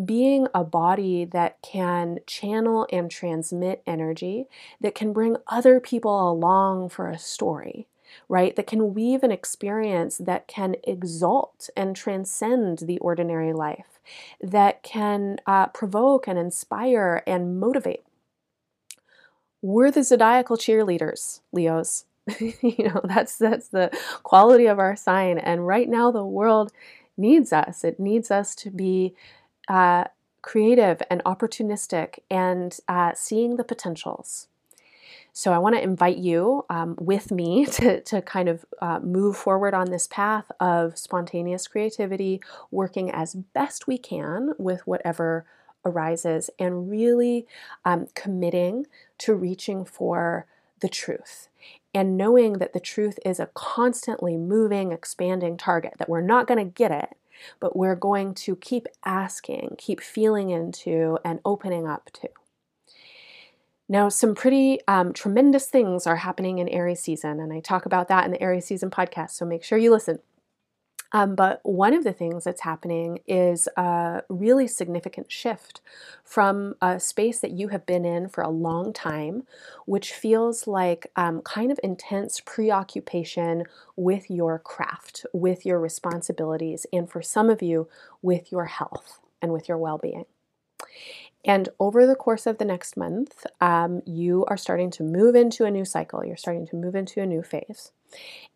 being 0.04 0.48
a 0.52 0.64
body 0.64 1.24
that 1.24 1.62
can 1.62 2.18
channel 2.26 2.88
and 2.90 3.08
transmit 3.08 3.80
energy, 3.86 4.48
that 4.80 4.96
can 4.96 5.12
bring 5.12 5.36
other 5.46 5.78
people 5.78 6.28
along 6.28 6.88
for 6.88 7.08
a 7.08 7.18
story 7.18 7.86
right? 8.28 8.54
That 8.56 8.66
can 8.66 8.94
weave 8.94 9.22
an 9.22 9.30
experience 9.30 10.18
that 10.18 10.46
can 10.48 10.76
exalt 10.84 11.70
and 11.76 11.94
transcend 11.94 12.80
the 12.80 12.98
ordinary 12.98 13.52
life, 13.52 14.00
that 14.40 14.82
can 14.82 15.38
uh, 15.46 15.66
provoke 15.68 16.26
and 16.26 16.38
inspire 16.38 17.22
and 17.26 17.58
motivate. 17.58 18.04
We're 19.62 19.90
the 19.90 20.04
zodiacal 20.04 20.56
cheerleaders, 20.56 21.40
Leos. 21.52 22.04
you 22.40 22.84
know, 22.84 23.00
that's 23.04 23.38
that's 23.38 23.68
the 23.68 23.96
quality 24.22 24.66
of 24.66 24.78
our 24.78 24.96
sign. 24.96 25.38
And 25.38 25.66
right 25.66 25.88
now, 25.88 26.10
the 26.10 26.24
world 26.24 26.72
needs 27.16 27.52
us. 27.52 27.84
It 27.84 27.98
needs 27.98 28.30
us 28.30 28.54
to 28.56 28.70
be 28.70 29.14
uh, 29.68 30.04
creative 30.42 31.02
and 31.10 31.22
opportunistic 31.24 32.20
and 32.30 32.78
uh, 32.88 33.12
seeing 33.14 33.56
the 33.56 33.64
potentials. 33.64 34.48
So 35.36 35.52
I 35.52 35.58
want 35.58 35.74
to 35.74 35.82
invite 35.82 36.16
you 36.16 36.64
um, 36.70 36.96
with 36.98 37.30
me 37.30 37.66
to, 37.72 38.00
to 38.00 38.22
kind 38.22 38.48
of 38.48 38.64
uh, 38.80 39.00
move 39.00 39.36
forward 39.36 39.74
on 39.74 39.90
this 39.90 40.06
path 40.06 40.50
of 40.60 40.96
spontaneous 40.96 41.68
creativity, 41.68 42.40
working 42.70 43.10
as 43.10 43.34
best 43.34 43.86
we 43.86 43.98
can 43.98 44.54
with 44.56 44.86
whatever 44.86 45.44
arises, 45.84 46.48
and 46.58 46.90
really 46.90 47.46
um, 47.84 48.06
committing 48.14 48.86
to 49.18 49.34
reaching 49.34 49.84
for 49.84 50.46
the 50.80 50.88
truth 50.88 51.48
and 51.92 52.16
knowing 52.16 52.54
that 52.54 52.72
the 52.72 52.80
truth 52.80 53.18
is 53.22 53.38
a 53.38 53.50
constantly 53.52 54.38
moving, 54.38 54.90
expanding 54.90 55.58
target, 55.58 55.92
that 55.98 56.08
we're 56.08 56.22
not 56.22 56.46
going 56.46 56.58
to 56.58 56.72
get 56.72 56.90
it, 56.90 57.14
but 57.60 57.76
we're 57.76 57.94
going 57.94 58.32
to 58.32 58.56
keep 58.56 58.86
asking, 59.04 59.74
keep 59.76 60.00
feeling 60.00 60.48
into, 60.48 61.18
and 61.22 61.40
opening 61.44 61.86
up 61.86 62.10
to. 62.14 62.28
Now, 63.88 64.08
some 64.08 64.34
pretty 64.34 64.80
um, 64.88 65.12
tremendous 65.12 65.66
things 65.66 66.06
are 66.06 66.16
happening 66.16 66.58
in 66.58 66.68
Aries 66.68 67.00
season, 67.00 67.38
and 67.38 67.52
I 67.52 67.60
talk 67.60 67.86
about 67.86 68.08
that 68.08 68.24
in 68.24 68.32
the 68.32 68.42
Aries 68.42 68.66
season 68.66 68.90
podcast, 68.90 69.30
so 69.30 69.44
make 69.44 69.62
sure 69.62 69.78
you 69.78 69.92
listen. 69.92 70.18
Um, 71.12 71.36
but 71.36 71.60
one 71.62 71.94
of 71.94 72.04
the 72.04 72.12
things 72.12 72.44
that's 72.44 72.62
happening 72.62 73.20
is 73.26 73.68
a 73.76 74.22
really 74.28 74.66
significant 74.66 75.30
shift 75.30 75.80
from 76.24 76.74
a 76.82 76.98
space 76.98 77.38
that 77.40 77.52
you 77.52 77.68
have 77.68 77.86
been 77.86 78.04
in 78.04 78.28
for 78.28 78.42
a 78.42 78.50
long 78.50 78.92
time, 78.92 79.44
which 79.86 80.12
feels 80.12 80.66
like 80.66 81.06
um, 81.14 81.42
kind 81.42 81.70
of 81.70 81.78
intense 81.84 82.40
preoccupation 82.44 83.64
with 83.94 84.28
your 84.28 84.58
craft, 84.58 85.24
with 85.32 85.64
your 85.64 85.78
responsibilities, 85.78 86.86
and 86.92 87.08
for 87.08 87.22
some 87.22 87.50
of 87.50 87.62
you, 87.62 87.88
with 88.20 88.50
your 88.50 88.66
health 88.66 89.20
and 89.40 89.52
with 89.52 89.68
your 89.68 89.78
well 89.78 89.98
being. 89.98 90.24
And 91.44 91.68
over 91.78 92.06
the 92.06 92.16
course 92.16 92.46
of 92.46 92.58
the 92.58 92.64
next 92.64 92.96
month, 92.96 93.46
um, 93.60 94.02
you 94.04 94.44
are 94.48 94.56
starting 94.56 94.90
to 94.92 95.04
move 95.04 95.36
into 95.36 95.64
a 95.64 95.70
new 95.70 95.84
cycle. 95.84 96.24
You're 96.24 96.36
starting 96.36 96.66
to 96.68 96.76
move 96.76 96.96
into 96.96 97.20
a 97.20 97.26
new 97.26 97.42
phase. 97.42 97.92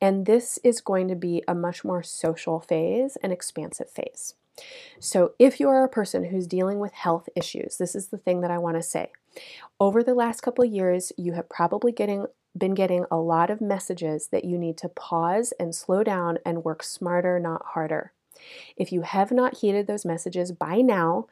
And 0.00 0.26
this 0.26 0.58
is 0.64 0.80
going 0.80 1.06
to 1.08 1.14
be 1.14 1.44
a 1.46 1.54
much 1.54 1.84
more 1.84 2.02
social 2.02 2.58
phase 2.58 3.16
and 3.22 3.32
expansive 3.32 3.88
phase. 3.88 4.34
So, 4.98 5.32
if 5.38 5.60
you 5.60 5.68
are 5.68 5.84
a 5.84 5.88
person 5.88 6.24
who's 6.24 6.46
dealing 6.46 6.80
with 6.80 6.92
health 6.92 7.28
issues, 7.34 7.78
this 7.78 7.94
is 7.94 8.08
the 8.08 8.18
thing 8.18 8.40
that 8.42 8.50
I 8.50 8.58
want 8.58 8.76
to 8.76 8.82
say. 8.82 9.10
Over 9.78 10.02
the 10.02 10.12
last 10.12 10.42
couple 10.42 10.64
of 10.64 10.72
years, 10.72 11.12
you 11.16 11.32
have 11.32 11.48
probably 11.48 11.92
getting 11.92 12.26
been 12.58 12.74
getting 12.74 13.04
a 13.10 13.16
lot 13.16 13.48
of 13.48 13.60
messages 13.60 14.28
that 14.32 14.44
you 14.44 14.58
need 14.58 14.76
to 14.78 14.88
pause 14.88 15.52
and 15.60 15.72
slow 15.72 16.02
down 16.02 16.38
and 16.44 16.64
work 16.64 16.82
smarter, 16.82 17.38
not 17.38 17.64
harder. 17.64 18.12
If 18.76 18.90
you 18.90 19.02
have 19.02 19.30
not 19.30 19.58
heeded 19.58 19.86
those 19.86 20.04
messages 20.04 20.50
by 20.50 20.80
now, 20.80 21.26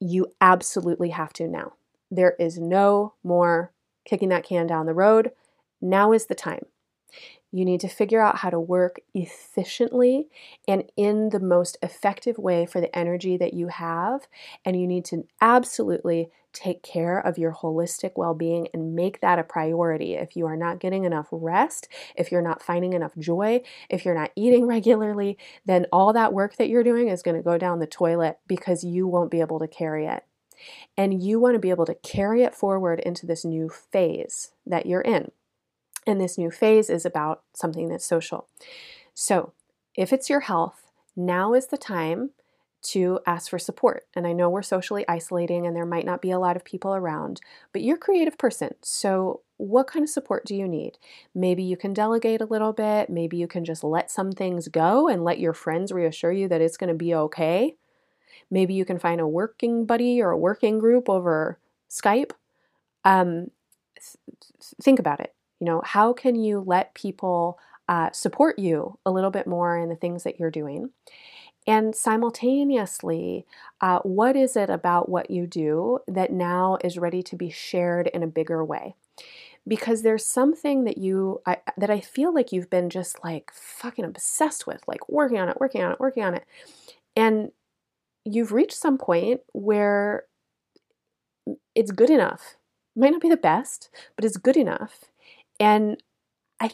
you 0.00 0.26
absolutely 0.40 1.10
have 1.10 1.32
to 1.34 1.48
now. 1.48 1.74
There 2.10 2.34
is 2.38 2.58
no 2.58 3.14
more 3.24 3.72
kicking 4.04 4.28
that 4.28 4.44
can 4.44 4.66
down 4.66 4.86
the 4.86 4.94
road. 4.94 5.32
Now 5.80 6.12
is 6.12 6.26
the 6.26 6.34
time. 6.34 6.66
You 7.52 7.64
need 7.64 7.80
to 7.80 7.88
figure 7.88 8.20
out 8.20 8.38
how 8.38 8.50
to 8.50 8.60
work 8.60 9.00
efficiently 9.14 10.28
and 10.68 10.84
in 10.96 11.30
the 11.30 11.40
most 11.40 11.78
effective 11.80 12.38
way 12.38 12.66
for 12.66 12.80
the 12.80 12.96
energy 12.96 13.36
that 13.36 13.54
you 13.54 13.68
have. 13.68 14.26
And 14.64 14.78
you 14.78 14.86
need 14.86 15.04
to 15.06 15.26
absolutely 15.40 16.28
take 16.56 16.82
care 16.82 17.18
of 17.18 17.38
your 17.38 17.52
holistic 17.52 18.12
well 18.16 18.34
being 18.34 18.68
and 18.72 18.94
make 18.94 19.20
that 19.20 19.38
a 19.38 19.44
priority. 19.44 20.14
If 20.14 20.36
you 20.36 20.46
are 20.46 20.56
not 20.56 20.80
getting 20.80 21.04
enough 21.04 21.28
rest, 21.30 21.88
if 22.16 22.32
you're 22.32 22.42
not 22.42 22.62
finding 22.62 22.94
enough 22.94 23.16
joy, 23.18 23.62
if 23.90 24.04
you're 24.04 24.14
not 24.14 24.32
eating 24.34 24.66
regularly, 24.66 25.36
then 25.66 25.86
all 25.92 26.12
that 26.12 26.32
work 26.32 26.56
that 26.56 26.68
you're 26.68 26.82
doing 26.82 27.08
is 27.08 27.22
going 27.22 27.36
to 27.36 27.42
go 27.42 27.58
down 27.58 27.78
the 27.78 27.86
toilet 27.86 28.38
because 28.46 28.84
you 28.84 29.06
won't 29.06 29.30
be 29.30 29.40
able 29.40 29.58
to 29.58 29.68
carry 29.68 30.06
it. 30.06 30.24
And 30.96 31.22
you 31.22 31.38
want 31.38 31.54
to 31.54 31.60
be 31.60 31.70
able 31.70 31.84
to 31.86 31.94
carry 31.94 32.42
it 32.42 32.54
forward 32.54 33.00
into 33.00 33.26
this 33.26 33.44
new 33.44 33.68
phase 33.68 34.52
that 34.64 34.86
you're 34.86 35.02
in. 35.02 35.30
And 36.06 36.20
this 36.20 36.38
new 36.38 36.50
phase 36.50 36.88
is 36.88 37.04
about 37.04 37.42
something 37.52 37.88
that's 37.88 38.06
social. 38.06 38.48
So, 39.12 39.52
if 39.94 40.12
it's 40.12 40.30
your 40.30 40.40
health, 40.40 40.82
now 41.16 41.52
is 41.52 41.66
the 41.66 41.78
time 41.78 42.30
to 42.82 43.18
ask 43.26 43.50
for 43.50 43.58
support. 43.58 44.04
And 44.14 44.26
I 44.26 44.32
know 44.32 44.48
we're 44.48 44.62
socially 44.62 45.04
isolating 45.08 45.66
and 45.66 45.74
there 45.74 45.86
might 45.86 46.06
not 46.06 46.22
be 46.22 46.30
a 46.30 46.38
lot 46.38 46.56
of 46.56 46.64
people 46.64 46.94
around, 46.94 47.40
but 47.72 47.82
you're 47.82 47.96
a 47.96 48.00
creative 48.00 48.38
person. 48.38 48.74
So, 48.82 49.40
what 49.58 49.86
kind 49.86 50.02
of 50.02 50.10
support 50.10 50.44
do 50.44 50.54
you 50.54 50.68
need? 50.68 50.98
Maybe 51.34 51.62
you 51.62 51.78
can 51.78 51.94
delegate 51.94 52.42
a 52.42 52.46
little 52.46 52.74
bit. 52.74 53.08
Maybe 53.08 53.38
you 53.38 53.48
can 53.48 53.64
just 53.64 53.82
let 53.82 54.10
some 54.10 54.30
things 54.30 54.68
go 54.68 55.08
and 55.08 55.24
let 55.24 55.40
your 55.40 55.54
friends 55.54 55.92
reassure 55.92 56.32
you 56.32 56.46
that 56.48 56.60
it's 56.60 56.76
going 56.76 56.88
to 56.88 56.94
be 56.94 57.14
okay. 57.14 57.76
Maybe 58.50 58.74
you 58.74 58.84
can 58.84 58.98
find 58.98 59.20
a 59.20 59.26
working 59.26 59.86
buddy 59.86 60.20
or 60.20 60.30
a 60.30 60.38
working 60.38 60.78
group 60.78 61.08
over 61.08 61.58
Skype. 61.90 62.32
Um, 63.04 63.50
th- 63.96 64.42
think 64.82 64.98
about 64.98 65.20
it. 65.20 65.34
You 65.60 65.64
know, 65.64 65.82
how 65.84 66.12
can 66.12 66.34
you 66.34 66.62
let 66.64 66.94
people 66.94 67.58
uh, 67.88 68.10
support 68.12 68.58
you 68.58 68.98
a 69.06 69.10
little 69.10 69.30
bit 69.30 69.46
more 69.46 69.78
in 69.78 69.88
the 69.88 69.96
things 69.96 70.24
that 70.24 70.38
you're 70.38 70.50
doing? 70.50 70.90
And 71.66 71.96
simultaneously, 71.96 73.44
uh, 73.80 73.98
what 74.00 74.36
is 74.36 74.56
it 74.56 74.70
about 74.70 75.08
what 75.08 75.30
you 75.30 75.46
do 75.46 75.98
that 76.06 76.32
now 76.32 76.78
is 76.84 76.96
ready 76.98 77.22
to 77.24 77.36
be 77.36 77.50
shared 77.50 78.06
in 78.08 78.22
a 78.22 78.28
bigger 78.28 78.64
way? 78.64 78.94
Because 79.68 80.02
there's 80.02 80.26
something 80.26 80.84
that 80.84 80.98
you 80.98 81.40
I, 81.46 81.58
that 81.76 81.90
I 81.90 82.00
feel 82.00 82.34
like 82.34 82.52
you've 82.52 82.70
been 82.70 82.90
just 82.90 83.24
like 83.24 83.52
fucking 83.54 84.04
obsessed 84.04 84.66
with, 84.66 84.82
like 84.88 85.08
working 85.08 85.38
on 85.38 85.48
it, 85.48 85.60
working 85.60 85.82
on 85.82 85.92
it, 85.92 86.00
working 86.00 86.24
on 86.24 86.34
it, 86.34 86.44
and 87.16 87.52
you've 88.24 88.52
reached 88.52 88.74
some 88.78 88.98
point 88.98 89.40
where 89.52 90.24
it's 91.74 91.90
good 91.90 92.10
enough. 92.10 92.56
It 92.94 93.00
Might 93.00 93.12
not 93.12 93.20
be 93.20 93.28
the 93.28 93.36
best, 93.36 93.90
but 94.14 94.24
it's 94.24 94.36
good 94.36 94.56
enough. 94.56 95.04
And 95.60 96.02
I 96.60 96.70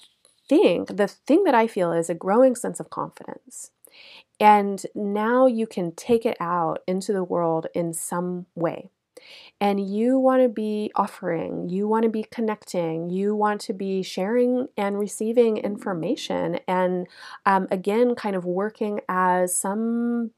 think 0.48 0.96
the 0.96 1.08
thing 1.08 1.44
that 1.44 1.54
I 1.54 1.66
feel 1.66 1.92
is 1.92 2.10
a 2.10 2.14
growing 2.14 2.56
sense 2.56 2.80
of 2.80 2.90
confidence. 2.90 3.72
And 4.42 4.84
now 4.92 5.46
you 5.46 5.68
can 5.68 5.92
take 5.92 6.26
it 6.26 6.36
out 6.40 6.80
into 6.88 7.12
the 7.12 7.22
world 7.22 7.68
in 7.74 7.92
some 7.92 8.46
way. 8.56 8.90
And 9.60 9.88
you 9.88 10.18
want 10.18 10.42
to 10.42 10.48
be 10.48 10.90
offering, 10.96 11.68
you 11.68 11.86
want 11.86 12.02
to 12.02 12.08
be 12.08 12.24
connecting, 12.24 13.08
you 13.08 13.36
want 13.36 13.60
to 13.62 13.72
be 13.72 14.02
sharing 14.02 14.66
and 14.76 14.98
receiving 14.98 15.58
information, 15.58 16.58
and 16.66 17.06
um, 17.46 17.68
again, 17.70 18.16
kind 18.16 18.34
of 18.34 18.44
working 18.44 18.98
as 19.08 19.54
some 19.54 20.32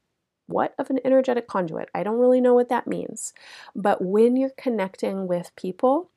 what 0.49 0.75
of 0.79 0.91
an 0.91 0.99
energetic 1.03 1.49
conduit. 1.49 1.89
I 1.95 2.03
don't 2.03 2.19
really 2.19 2.43
know 2.43 2.53
what 2.53 2.69
that 2.69 2.87
means. 2.87 3.33
But 3.75 4.03
when 4.03 4.37
you're 4.37 4.51
connecting 4.51 5.27
with 5.27 5.57
people, 5.57 6.11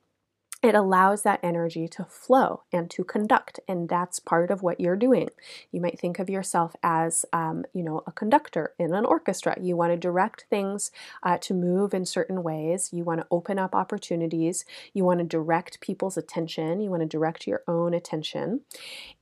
it 0.62 0.74
allows 0.74 1.22
that 1.22 1.38
energy 1.42 1.86
to 1.86 2.04
flow 2.04 2.62
and 2.72 2.90
to 2.90 3.04
conduct 3.04 3.60
and 3.68 3.88
that's 3.88 4.18
part 4.18 4.50
of 4.50 4.62
what 4.62 4.80
you're 4.80 4.96
doing. 4.96 5.28
You 5.70 5.80
might 5.80 5.98
think 6.00 6.18
of 6.18 6.28
yourself 6.28 6.74
as 6.82 7.24
um, 7.32 7.64
you 7.72 7.82
know 7.82 8.02
a 8.06 8.12
conductor 8.12 8.74
in 8.78 8.92
an 8.92 9.04
orchestra. 9.04 9.56
You 9.60 9.76
want 9.76 9.92
to 9.92 9.96
direct 9.96 10.46
things 10.50 10.90
uh, 11.22 11.38
to 11.38 11.54
move 11.54 11.94
in 11.94 12.04
certain 12.04 12.42
ways. 12.42 12.90
You 12.92 13.04
want 13.04 13.20
to 13.20 13.26
open 13.30 13.58
up 13.58 13.74
opportunities. 13.74 14.64
You 14.92 15.04
want 15.04 15.20
to 15.20 15.24
direct 15.24 15.80
people's 15.80 16.16
attention. 16.16 16.80
You 16.80 16.90
want 16.90 17.02
to 17.02 17.08
direct 17.08 17.46
your 17.46 17.62
own 17.68 17.94
attention. 17.94 18.62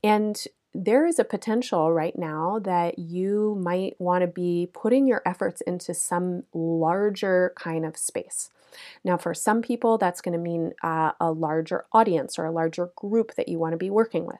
And 0.02 0.43
there 0.73 1.07
is 1.07 1.19
a 1.19 1.25
potential 1.25 1.93
right 1.93 2.19
now 2.19 2.59
that 2.61 2.99
you 2.99 3.59
might 3.62 3.99
want 3.99 4.23
to 4.23 4.26
be 4.26 4.69
putting 4.73 5.07
your 5.07 5.23
efforts 5.25 5.62
into 5.62 5.95
some 5.95 6.45
larger 6.52 7.52
kind 7.57 7.87
of 7.87 7.97
space. 7.97 8.50
Now, 9.04 9.16
for 9.16 9.35
some 9.35 9.62
people, 9.62 9.99
that's 9.99 10.21
going 10.21 10.33
to 10.33 10.38
mean 10.38 10.73
uh, 10.83 11.12
a 11.21 11.33
larger 11.33 11.87
audience 11.92 12.38
or 12.38 12.45
a 12.45 12.52
larger 12.52 12.90
group 12.97 13.35
that 13.35 13.49
you 13.49 13.59
want 13.59 13.73
to 13.73 13.78
be 13.78 13.90
working 13.90 14.26
with. 14.26 14.38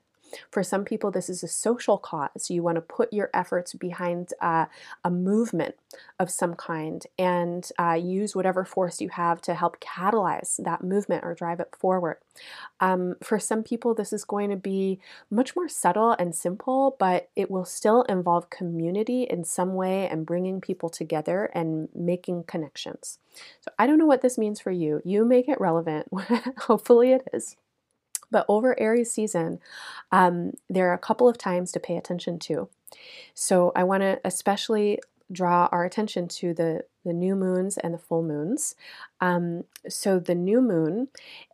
For 0.51 0.63
some 0.63 0.85
people, 0.85 1.11
this 1.11 1.29
is 1.29 1.43
a 1.43 1.49
social 1.49 1.99
cause. 1.99 2.51
You 2.51 2.63
want 2.63 2.77
to 2.77 2.81
put 2.81 3.13
your 3.13 3.31
efforts 3.33 3.75
behind 3.75 4.31
uh, 4.41 4.67
a 5.05 5.11
movement 5.11 5.77
of 6.19 6.31
some 6.31 6.55
kind 6.55 7.07
and 7.19 7.69
uh, 7.79 7.93
use 7.93 8.35
whatever 8.35 8.65
force 8.65 9.01
you 9.01 9.09
have 9.11 9.41
to 9.43 9.55
help 9.55 9.81
catalyze 9.81 10.63
that 10.63 10.83
movement 10.83 11.25
or 11.25 11.35
drive 11.35 11.61
it 11.61 11.75
forward. 11.79 12.19
Um, 12.81 13.17
for 13.23 13.39
some 13.39 13.63
people, 13.63 13.95
this 13.95 14.13
is 14.13 14.25
going 14.25 14.51
to 14.51 14.57
be 14.57 15.01
much 15.31 15.57
more 15.57 15.69
subtle 15.69 16.13
and 16.19 16.35
simple, 16.35 16.97
but 16.99 17.29
it 17.37 17.51
will 17.51 17.65
still 17.65 18.03
involve 18.03 18.51
community 18.51 19.23
in 19.23 19.45
some 19.45 19.75
way 19.75 20.09
and 20.09 20.27
bringing 20.27 20.61
people 20.61 20.89
together 20.89 21.51
and 21.55 21.89
making 21.95 22.45
connections. 22.45 23.19
So 23.61 23.71
I 23.79 23.87
don't 23.87 23.99
know 23.99 24.07
what 24.07 24.23
this 24.23 24.39
means 24.39 24.61
for 24.61 24.71
you. 24.71 25.01
You 25.05 25.25
make 25.25 25.49
it 25.49 25.61
relevant. 25.61 26.09
Hopefully, 26.59 27.13
it 27.13 27.27
is. 27.33 27.57
But 28.31 28.47
over 28.49 28.79
Aries 28.79 29.13
season, 29.13 29.61
um, 30.13 30.53
there 30.69 30.89
are 30.91 30.95
a 30.95 30.99
couple 30.99 31.29
of 31.29 31.39
times 31.39 31.73
to 31.73 31.81
pay 31.81 31.97
attention 31.97 32.39
to. 32.41 32.69
So 33.35 33.73
I 33.75 33.85
want 33.85 34.03
to 34.03 34.21
especially 34.25 35.01
draw 35.33 35.69
our 35.73 35.85
attention 35.85 36.29
to 36.29 36.55
the, 36.55 36.85
the 37.05 37.13
new 37.13 37.35
moons 37.35 37.77
and 37.79 37.95
the 37.95 37.99
full 37.99 38.23
moons. 38.23 38.75
Um, 39.21 39.65
so 39.89 40.19
the 40.19 40.35
new 40.35 40.61
moon, 40.61 41.09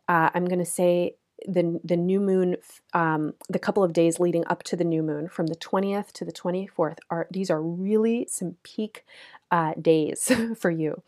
uh, 0.07 0.29
I'm 0.33 0.45
going 0.45 0.59
to 0.59 0.65
say 0.65 1.15
the 1.47 1.79
the 1.83 1.97
new 1.97 2.19
moon, 2.19 2.57
um, 2.93 3.33
the 3.49 3.59
couple 3.59 3.83
of 3.83 3.93
days 3.93 4.19
leading 4.19 4.45
up 4.47 4.63
to 4.63 4.75
the 4.75 4.83
new 4.83 5.03
moon, 5.03 5.27
from 5.27 5.47
the 5.47 5.55
20th 5.55 6.11
to 6.13 6.25
the 6.25 6.31
24th, 6.31 6.99
are 7.09 7.27
these 7.31 7.49
are 7.49 7.61
really 7.61 8.27
some 8.29 8.55
peak 8.63 9.03
uh, 9.51 9.73
days 9.81 10.31
for 10.57 10.71
you, 10.71 11.01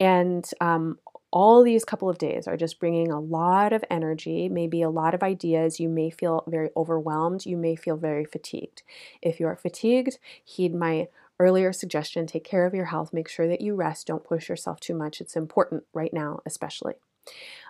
and 0.00 0.50
um, 0.60 0.98
all 1.36 1.62
these 1.62 1.84
couple 1.84 2.08
of 2.08 2.16
days 2.16 2.48
are 2.48 2.56
just 2.56 2.80
bringing 2.80 3.12
a 3.12 3.20
lot 3.20 3.74
of 3.74 3.84
energy, 3.90 4.48
maybe 4.48 4.80
a 4.80 4.88
lot 4.88 5.12
of 5.12 5.22
ideas. 5.22 5.78
You 5.78 5.90
may 5.90 6.08
feel 6.08 6.42
very 6.46 6.70
overwhelmed. 6.74 7.44
You 7.44 7.58
may 7.58 7.76
feel 7.76 7.98
very 7.98 8.24
fatigued. 8.24 8.82
If 9.20 9.38
you 9.38 9.46
are 9.46 9.54
fatigued, 9.54 10.18
heed 10.42 10.74
my 10.74 11.08
earlier 11.38 11.74
suggestion 11.74 12.26
take 12.26 12.42
care 12.42 12.64
of 12.64 12.72
your 12.72 12.86
health. 12.86 13.12
Make 13.12 13.28
sure 13.28 13.46
that 13.48 13.60
you 13.60 13.74
rest. 13.74 14.06
Don't 14.06 14.24
push 14.24 14.48
yourself 14.48 14.80
too 14.80 14.94
much. 14.94 15.20
It's 15.20 15.36
important 15.36 15.84
right 15.92 16.10
now, 16.10 16.40
especially. 16.46 16.94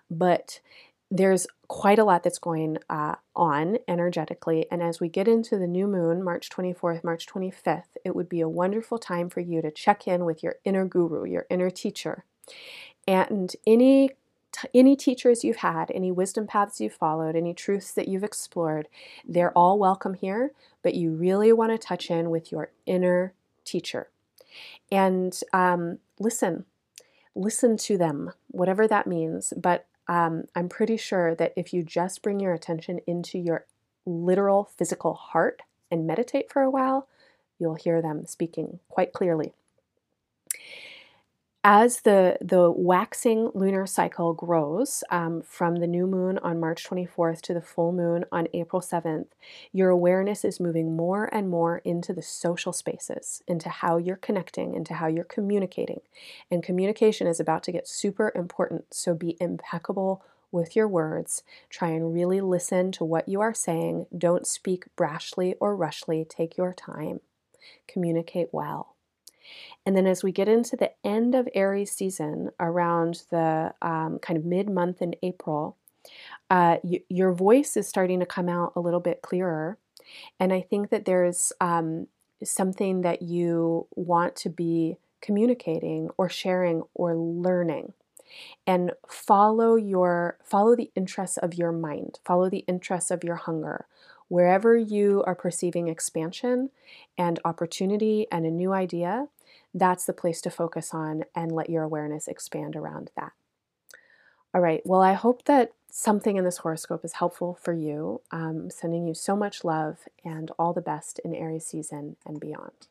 But 0.08 0.60
there's 1.10 1.48
quite 1.66 1.98
a 1.98 2.04
lot 2.04 2.22
that's 2.22 2.38
going 2.38 2.78
uh, 2.88 3.16
on 3.34 3.78
energetically. 3.88 4.66
And 4.70 4.80
as 4.80 5.00
we 5.00 5.08
get 5.08 5.26
into 5.26 5.58
the 5.58 5.66
new 5.66 5.88
moon, 5.88 6.22
March 6.22 6.50
24th, 6.50 7.02
March 7.02 7.26
25th, 7.26 7.96
it 8.04 8.14
would 8.14 8.28
be 8.28 8.40
a 8.40 8.48
wonderful 8.48 8.98
time 8.98 9.28
for 9.28 9.40
you 9.40 9.60
to 9.60 9.72
check 9.72 10.06
in 10.06 10.24
with 10.24 10.44
your 10.44 10.54
inner 10.64 10.86
guru, 10.86 11.24
your 11.24 11.46
inner 11.50 11.70
teacher, 11.70 12.24
and 13.06 13.54
any 13.66 14.10
any 14.72 14.96
teachers 14.96 15.44
you've 15.44 15.56
had, 15.56 15.90
any 15.94 16.10
wisdom 16.10 16.46
paths 16.46 16.80
you've 16.80 16.94
followed, 16.94 17.36
any 17.36 17.52
truths 17.52 17.92
that 17.92 18.08
you've 18.08 18.24
explored, 18.24 18.88
they're 19.28 19.52
all 19.52 19.78
welcome 19.78 20.14
here, 20.14 20.52
but 20.82 20.94
you 20.94 21.10
really 21.10 21.52
want 21.52 21.72
to 21.72 21.78
touch 21.78 22.10
in 22.10 22.30
with 22.30 22.50
your 22.50 22.70
inner 22.86 23.34
teacher. 23.66 24.08
And 24.90 25.38
um, 25.52 25.98
listen, 26.18 26.64
listen 27.34 27.76
to 27.76 27.98
them, 27.98 28.32
whatever 28.48 28.88
that 28.88 29.06
means. 29.06 29.52
But 29.54 29.86
um, 30.08 30.44
I'm 30.54 30.70
pretty 30.70 30.96
sure 30.96 31.34
that 31.34 31.52
if 31.54 31.74
you 31.74 31.82
just 31.82 32.22
bring 32.22 32.40
your 32.40 32.54
attention 32.54 33.00
into 33.06 33.38
your 33.38 33.66
literal 34.06 34.70
physical 34.78 35.14
heart 35.14 35.60
and 35.90 36.06
meditate 36.06 36.50
for 36.50 36.62
a 36.62 36.70
while, 36.70 37.08
you'll 37.58 37.74
hear 37.74 38.00
them 38.00 38.24
speaking 38.24 38.78
quite 38.88 39.12
clearly 39.12 39.52
as 41.68 42.02
the, 42.02 42.38
the 42.40 42.70
waxing 42.70 43.50
lunar 43.52 43.86
cycle 43.86 44.32
grows 44.32 45.02
um, 45.10 45.42
from 45.42 45.74
the 45.74 45.86
new 45.88 46.06
moon 46.06 46.38
on 46.38 46.60
March 46.60 46.88
24th 46.88 47.40
to 47.40 47.52
the 47.52 47.60
full 47.60 47.90
moon 47.90 48.24
on 48.30 48.46
April 48.54 48.80
7th, 48.80 49.26
your 49.72 49.90
awareness 49.90 50.44
is 50.44 50.60
moving 50.60 50.94
more 50.94 51.28
and 51.34 51.48
more 51.50 51.78
into 51.78 52.12
the 52.12 52.22
social 52.22 52.72
spaces, 52.72 53.42
into 53.48 53.68
how 53.68 53.96
you're 53.96 54.14
connecting, 54.14 54.76
into 54.76 54.94
how 54.94 55.08
you're 55.08 55.24
communicating. 55.24 56.02
And 56.52 56.62
communication 56.62 57.26
is 57.26 57.40
about 57.40 57.64
to 57.64 57.72
get 57.72 57.88
super 57.88 58.30
important, 58.36 58.94
so 58.94 59.12
be 59.12 59.36
impeccable 59.40 60.24
with 60.52 60.76
your 60.76 60.86
words. 60.86 61.42
Try 61.68 61.88
and 61.88 62.14
really 62.14 62.40
listen 62.40 62.92
to 62.92 63.04
what 63.04 63.28
you 63.28 63.40
are 63.40 63.54
saying. 63.54 64.06
Don't 64.16 64.46
speak 64.46 64.84
brashly 64.96 65.54
or 65.58 65.74
rushly. 65.74 66.24
Take 66.24 66.56
your 66.56 66.72
time. 66.72 67.22
Communicate 67.88 68.50
well. 68.52 68.95
And 69.84 69.96
then 69.96 70.06
as 70.06 70.24
we 70.24 70.32
get 70.32 70.48
into 70.48 70.76
the 70.76 70.92
end 71.04 71.34
of 71.34 71.48
Aries 71.54 71.92
season, 71.92 72.50
around 72.58 73.22
the 73.30 73.74
um, 73.82 74.18
kind 74.20 74.36
of 74.36 74.44
mid 74.44 74.68
month 74.68 75.00
in 75.00 75.14
April, 75.22 75.76
uh, 76.50 76.78
y- 76.82 77.02
your 77.08 77.32
voice 77.32 77.76
is 77.76 77.88
starting 77.88 78.20
to 78.20 78.26
come 78.26 78.48
out 78.48 78.72
a 78.76 78.80
little 78.80 79.00
bit 79.00 79.22
clearer. 79.22 79.78
And 80.38 80.52
I 80.52 80.60
think 80.60 80.90
that 80.90 81.04
there's 81.04 81.52
um, 81.60 82.08
something 82.42 83.02
that 83.02 83.22
you 83.22 83.86
want 83.94 84.36
to 84.36 84.50
be 84.50 84.96
communicating 85.20 86.10
or 86.16 86.28
sharing 86.28 86.82
or 86.94 87.16
learning 87.16 87.92
and 88.66 88.92
follow 89.08 89.76
your 89.76 90.38
follow 90.44 90.76
the 90.76 90.90
interests 90.94 91.36
of 91.38 91.54
your 91.54 91.72
mind 91.72 92.18
follow 92.24 92.50
the 92.50 92.64
interests 92.68 93.10
of 93.10 93.24
your 93.24 93.36
hunger 93.36 93.86
wherever 94.28 94.76
you 94.76 95.22
are 95.26 95.34
perceiving 95.34 95.88
expansion 95.88 96.70
and 97.16 97.38
opportunity 97.44 98.26
and 98.30 98.44
a 98.44 98.50
new 98.50 98.72
idea 98.72 99.26
that's 99.76 100.06
the 100.06 100.12
place 100.12 100.40
to 100.40 100.50
focus 100.50 100.94
on 100.94 101.24
and 101.34 101.52
let 101.52 101.70
your 101.70 101.82
awareness 101.82 102.28
expand 102.28 102.74
around 102.74 103.10
that. 103.16 103.32
All 104.54 104.60
right, 104.60 104.80
well, 104.86 105.02
I 105.02 105.12
hope 105.12 105.44
that 105.44 105.72
something 105.90 106.36
in 106.36 106.44
this 106.44 106.58
horoscope 106.58 107.04
is 107.04 107.14
helpful 107.14 107.58
for 107.62 107.74
you. 107.74 108.22
Um, 108.30 108.70
sending 108.70 109.06
you 109.06 109.12
so 109.14 109.36
much 109.36 109.64
love 109.64 110.08
and 110.24 110.50
all 110.58 110.72
the 110.72 110.80
best 110.80 111.18
in 111.24 111.34
Aries 111.34 111.66
season 111.66 112.16
and 112.24 112.40
beyond. 112.40 112.88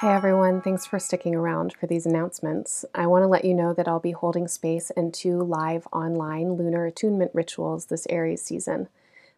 Hey 0.00 0.08
everyone, 0.08 0.60
thanks 0.60 0.84
for 0.84 0.98
sticking 0.98 1.36
around 1.36 1.72
for 1.72 1.86
these 1.86 2.04
announcements. 2.04 2.84
I 2.94 3.06
want 3.06 3.22
to 3.22 3.28
let 3.28 3.44
you 3.44 3.54
know 3.54 3.72
that 3.72 3.86
I'll 3.86 4.00
be 4.00 4.10
holding 4.10 4.48
space 4.48 4.90
in 4.90 5.12
two 5.12 5.38
live 5.38 5.86
online 5.92 6.54
lunar 6.54 6.84
attunement 6.84 7.30
rituals 7.32 7.86
this 7.86 8.06
Aries 8.10 8.42
season. 8.42 8.88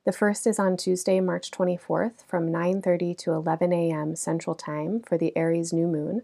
The 0.06 0.12
first 0.12 0.46
is 0.46 0.60
on 0.60 0.76
Tuesday, 0.76 1.18
March 1.18 1.50
24th 1.50 2.22
from 2.28 2.48
9:30 2.48 3.18
to 3.18 3.32
11 3.32 3.72
a.m. 3.72 4.14
Central 4.14 4.54
Time 4.54 5.00
for 5.00 5.18
the 5.18 5.36
Aries 5.36 5.72
new 5.72 5.88
moon, 5.88 6.22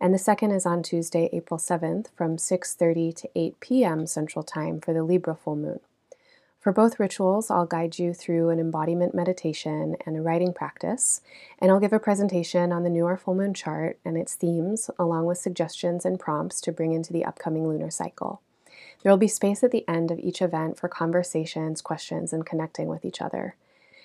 and 0.00 0.12
the 0.12 0.18
second 0.18 0.50
is 0.50 0.66
on 0.66 0.82
Tuesday, 0.82 1.30
April 1.32 1.56
7th 1.56 2.08
from 2.16 2.38
6:30 2.38 3.14
to 3.14 3.28
8 3.36 3.60
p.m. 3.60 4.06
Central 4.08 4.42
Time 4.42 4.80
for 4.80 4.92
the 4.92 5.04
Libra 5.04 5.36
full 5.36 5.54
moon. 5.54 5.78
For 6.58 6.72
both 6.72 6.98
rituals, 6.98 7.52
I'll 7.52 7.66
guide 7.66 8.00
you 8.00 8.14
through 8.14 8.48
an 8.48 8.58
embodiment 8.58 9.14
meditation 9.14 9.94
and 10.04 10.16
a 10.16 10.22
writing 10.22 10.52
practice, 10.52 11.20
and 11.60 11.70
I'll 11.70 11.78
give 11.78 11.92
a 11.92 12.00
presentation 12.00 12.72
on 12.72 12.82
the 12.82 12.90
new 12.90 13.04
or 13.04 13.16
full 13.16 13.36
moon 13.36 13.54
chart 13.54 14.00
and 14.04 14.18
its 14.18 14.34
themes, 14.34 14.90
along 14.98 15.26
with 15.26 15.38
suggestions 15.38 16.04
and 16.04 16.18
prompts 16.18 16.60
to 16.62 16.72
bring 16.72 16.94
into 16.94 17.12
the 17.12 17.24
upcoming 17.24 17.68
lunar 17.68 17.90
cycle. 17.90 18.40
There 19.02 19.10
will 19.10 19.16
be 19.16 19.28
space 19.28 19.64
at 19.64 19.70
the 19.70 19.88
end 19.88 20.10
of 20.10 20.18
each 20.18 20.42
event 20.42 20.78
for 20.78 20.88
conversations, 20.88 21.80
questions, 21.80 22.32
and 22.32 22.44
connecting 22.44 22.88
with 22.88 23.04
each 23.04 23.22
other. 23.22 23.56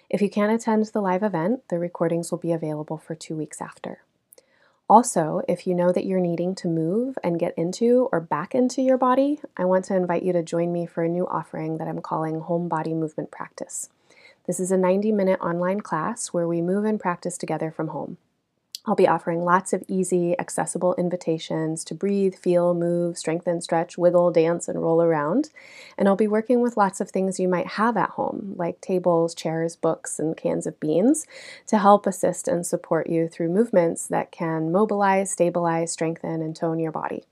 If 0.09 0.21
you 0.21 0.29
can't 0.29 0.53
attend 0.53 0.85
the 0.85 1.01
live 1.01 1.23
event, 1.23 1.67
the 1.69 1.79
recordings 1.79 2.31
will 2.31 2.37
be 2.37 2.51
available 2.51 2.97
for 2.97 3.15
two 3.15 3.35
weeks 3.35 3.61
after. 3.61 4.03
Also, 4.87 5.41
if 5.47 5.65
you 5.65 5.73
know 5.73 5.91
that 5.91 6.05
you're 6.05 6.19
needing 6.19 6.53
to 6.53 6.67
move 6.67 7.17
and 7.23 7.39
get 7.39 7.57
into 7.57 8.07
or 8.11 8.21
back 8.21 8.53
into 8.53 8.83
your 8.83 8.99
body, 8.99 9.41
I 9.57 9.65
want 9.65 9.85
to 9.85 9.95
invite 9.95 10.21
you 10.21 10.31
to 10.33 10.43
join 10.43 10.71
me 10.71 10.85
for 10.85 11.03
a 11.03 11.09
new 11.09 11.27
offering 11.27 11.79
that 11.79 11.87
I'm 11.87 12.01
calling 12.01 12.39
Home 12.41 12.69
Body 12.69 12.93
Movement 12.93 13.31
Practice. 13.31 13.89
This 14.45 14.59
is 14.59 14.71
a 14.71 14.77
90 14.77 15.11
minute 15.11 15.39
online 15.41 15.81
class 15.81 16.27
where 16.27 16.47
we 16.47 16.61
move 16.61 16.85
and 16.85 16.99
practice 16.99 17.35
together 17.35 17.71
from 17.71 17.87
home. 17.87 18.17
I'll 18.87 18.95
be 18.95 19.07
offering 19.07 19.43
lots 19.43 19.73
of 19.73 19.83
easy, 19.87 20.37
accessible 20.39 20.93
invitations 20.95 21.83
to 21.85 21.95
breathe, 21.95 22.35
feel, 22.35 22.73
move, 22.73 23.17
strengthen, 23.17 23.61
stretch, 23.61 23.97
wiggle, 23.97 24.31
dance, 24.31 24.67
and 24.67 24.81
roll 24.81 25.01
around. 25.01 25.49
And 25.97 26.07
I'll 26.07 26.15
be 26.15 26.27
working 26.27 26.61
with 26.61 26.77
lots 26.77 27.01
of 27.01 27.09
things 27.09 27.39
you 27.39 27.47
might 27.47 27.67
have 27.67 27.97
at 27.97 28.11
home, 28.11 28.53
like 28.57 28.81
tables, 28.81 29.33
chairs, 29.33 29.75
books, 29.75 30.19
and 30.19 30.37
cans 30.37 30.67
of 30.67 30.79
beans, 30.79 31.25
to 31.67 31.79
help 31.79 32.05
assist 32.05 32.47
and 32.47 32.65
support 32.65 33.09
you 33.09 33.27
through 33.27 33.49
movements 33.49 34.07
that 34.07 34.31
can 34.31 34.71
mobilize, 34.71 35.31
stabilize, 35.31 35.91
strengthen, 35.91 36.41
and 36.41 36.55
tone 36.55 36.79
your 36.79 36.91
body. 36.91 37.23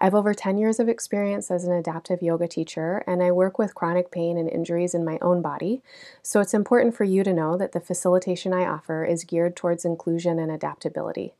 I 0.00 0.04
have 0.04 0.14
over 0.14 0.32
10 0.32 0.58
years 0.58 0.78
of 0.78 0.88
experience 0.88 1.50
as 1.50 1.64
an 1.64 1.72
adaptive 1.72 2.22
yoga 2.22 2.46
teacher, 2.46 3.02
and 3.06 3.20
I 3.20 3.32
work 3.32 3.58
with 3.58 3.74
chronic 3.74 4.12
pain 4.12 4.38
and 4.38 4.48
injuries 4.48 4.94
in 4.94 5.04
my 5.04 5.18
own 5.20 5.42
body. 5.42 5.82
So 6.22 6.40
it's 6.40 6.54
important 6.54 6.94
for 6.94 7.02
you 7.02 7.24
to 7.24 7.32
know 7.32 7.56
that 7.56 7.72
the 7.72 7.80
facilitation 7.80 8.52
I 8.52 8.64
offer 8.64 9.04
is 9.04 9.24
geared 9.24 9.56
towards 9.56 9.84
inclusion 9.84 10.38
and 10.38 10.52
adaptability. 10.52 11.34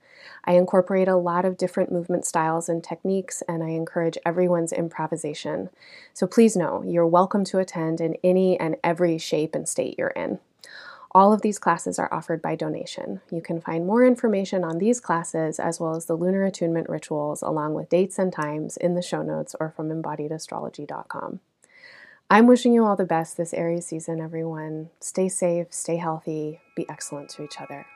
I 0.45 0.55
incorporate 0.55 1.07
a 1.07 1.15
lot 1.15 1.45
of 1.45 1.57
different 1.57 1.93
movement 1.93 2.27
styles 2.27 2.69
and 2.69 2.83
techniques, 2.83 3.45
and 3.47 3.63
I 3.63 3.69
encourage 3.69 4.19
everyone's 4.27 4.73
improvisation. 4.73 5.71
So 6.13 6.27
please 6.27 6.57
know 6.57 6.83
you're 6.85 7.07
welcome 7.07 7.45
to 7.45 7.61
attend 7.61 8.01
in 8.01 8.17
any 8.25 8.59
and 8.59 8.75
every 8.83 9.19
shape 9.19 9.55
and 9.55 9.69
state 9.69 9.95
you're 9.97 10.09
in. 10.09 10.41
All 11.13 11.33
of 11.33 11.43
these 11.43 11.59
classes 11.59 11.99
are 11.99 12.13
offered 12.13 12.43
by 12.43 12.55
donation. 12.55 13.21
You 13.31 13.41
can 13.41 13.61
find 13.61 13.87
more 13.87 14.05
information 14.05 14.63
on 14.63 14.79
these 14.79 15.01
classes 15.01 15.59
as 15.59 15.81
well 15.81 15.95
as 15.97 16.05
the 16.05 16.15
lunar 16.15 16.45
attunement 16.45 16.89
rituals 16.89 17.41
along 17.43 17.75
with 17.75 17.89
dates 17.89 18.19
and 18.19 18.33
times 18.33 18.77
in 18.77 18.95
the 18.95 19.03
show 19.03 19.23
notes 19.23 19.57
or 19.59 19.71
from 19.71 19.89
embodiedastrology.com. 19.89 21.41
I'm 22.31 22.47
wishing 22.47 22.75
you 22.75 22.85
all 22.85 22.97
the 22.97 23.07
best 23.07 23.39
this 23.39 23.55
Aries 23.55 23.87
season, 23.87 24.21
everyone. 24.21 24.91
Stay 25.01 25.31
safe, 25.31 25.73
stay 25.73 25.97
healthy, 25.97 26.61
be 26.77 26.87
excellent 26.91 27.31
to 27.31 27.43
each 27.43 27.59
other. 27.59 27.87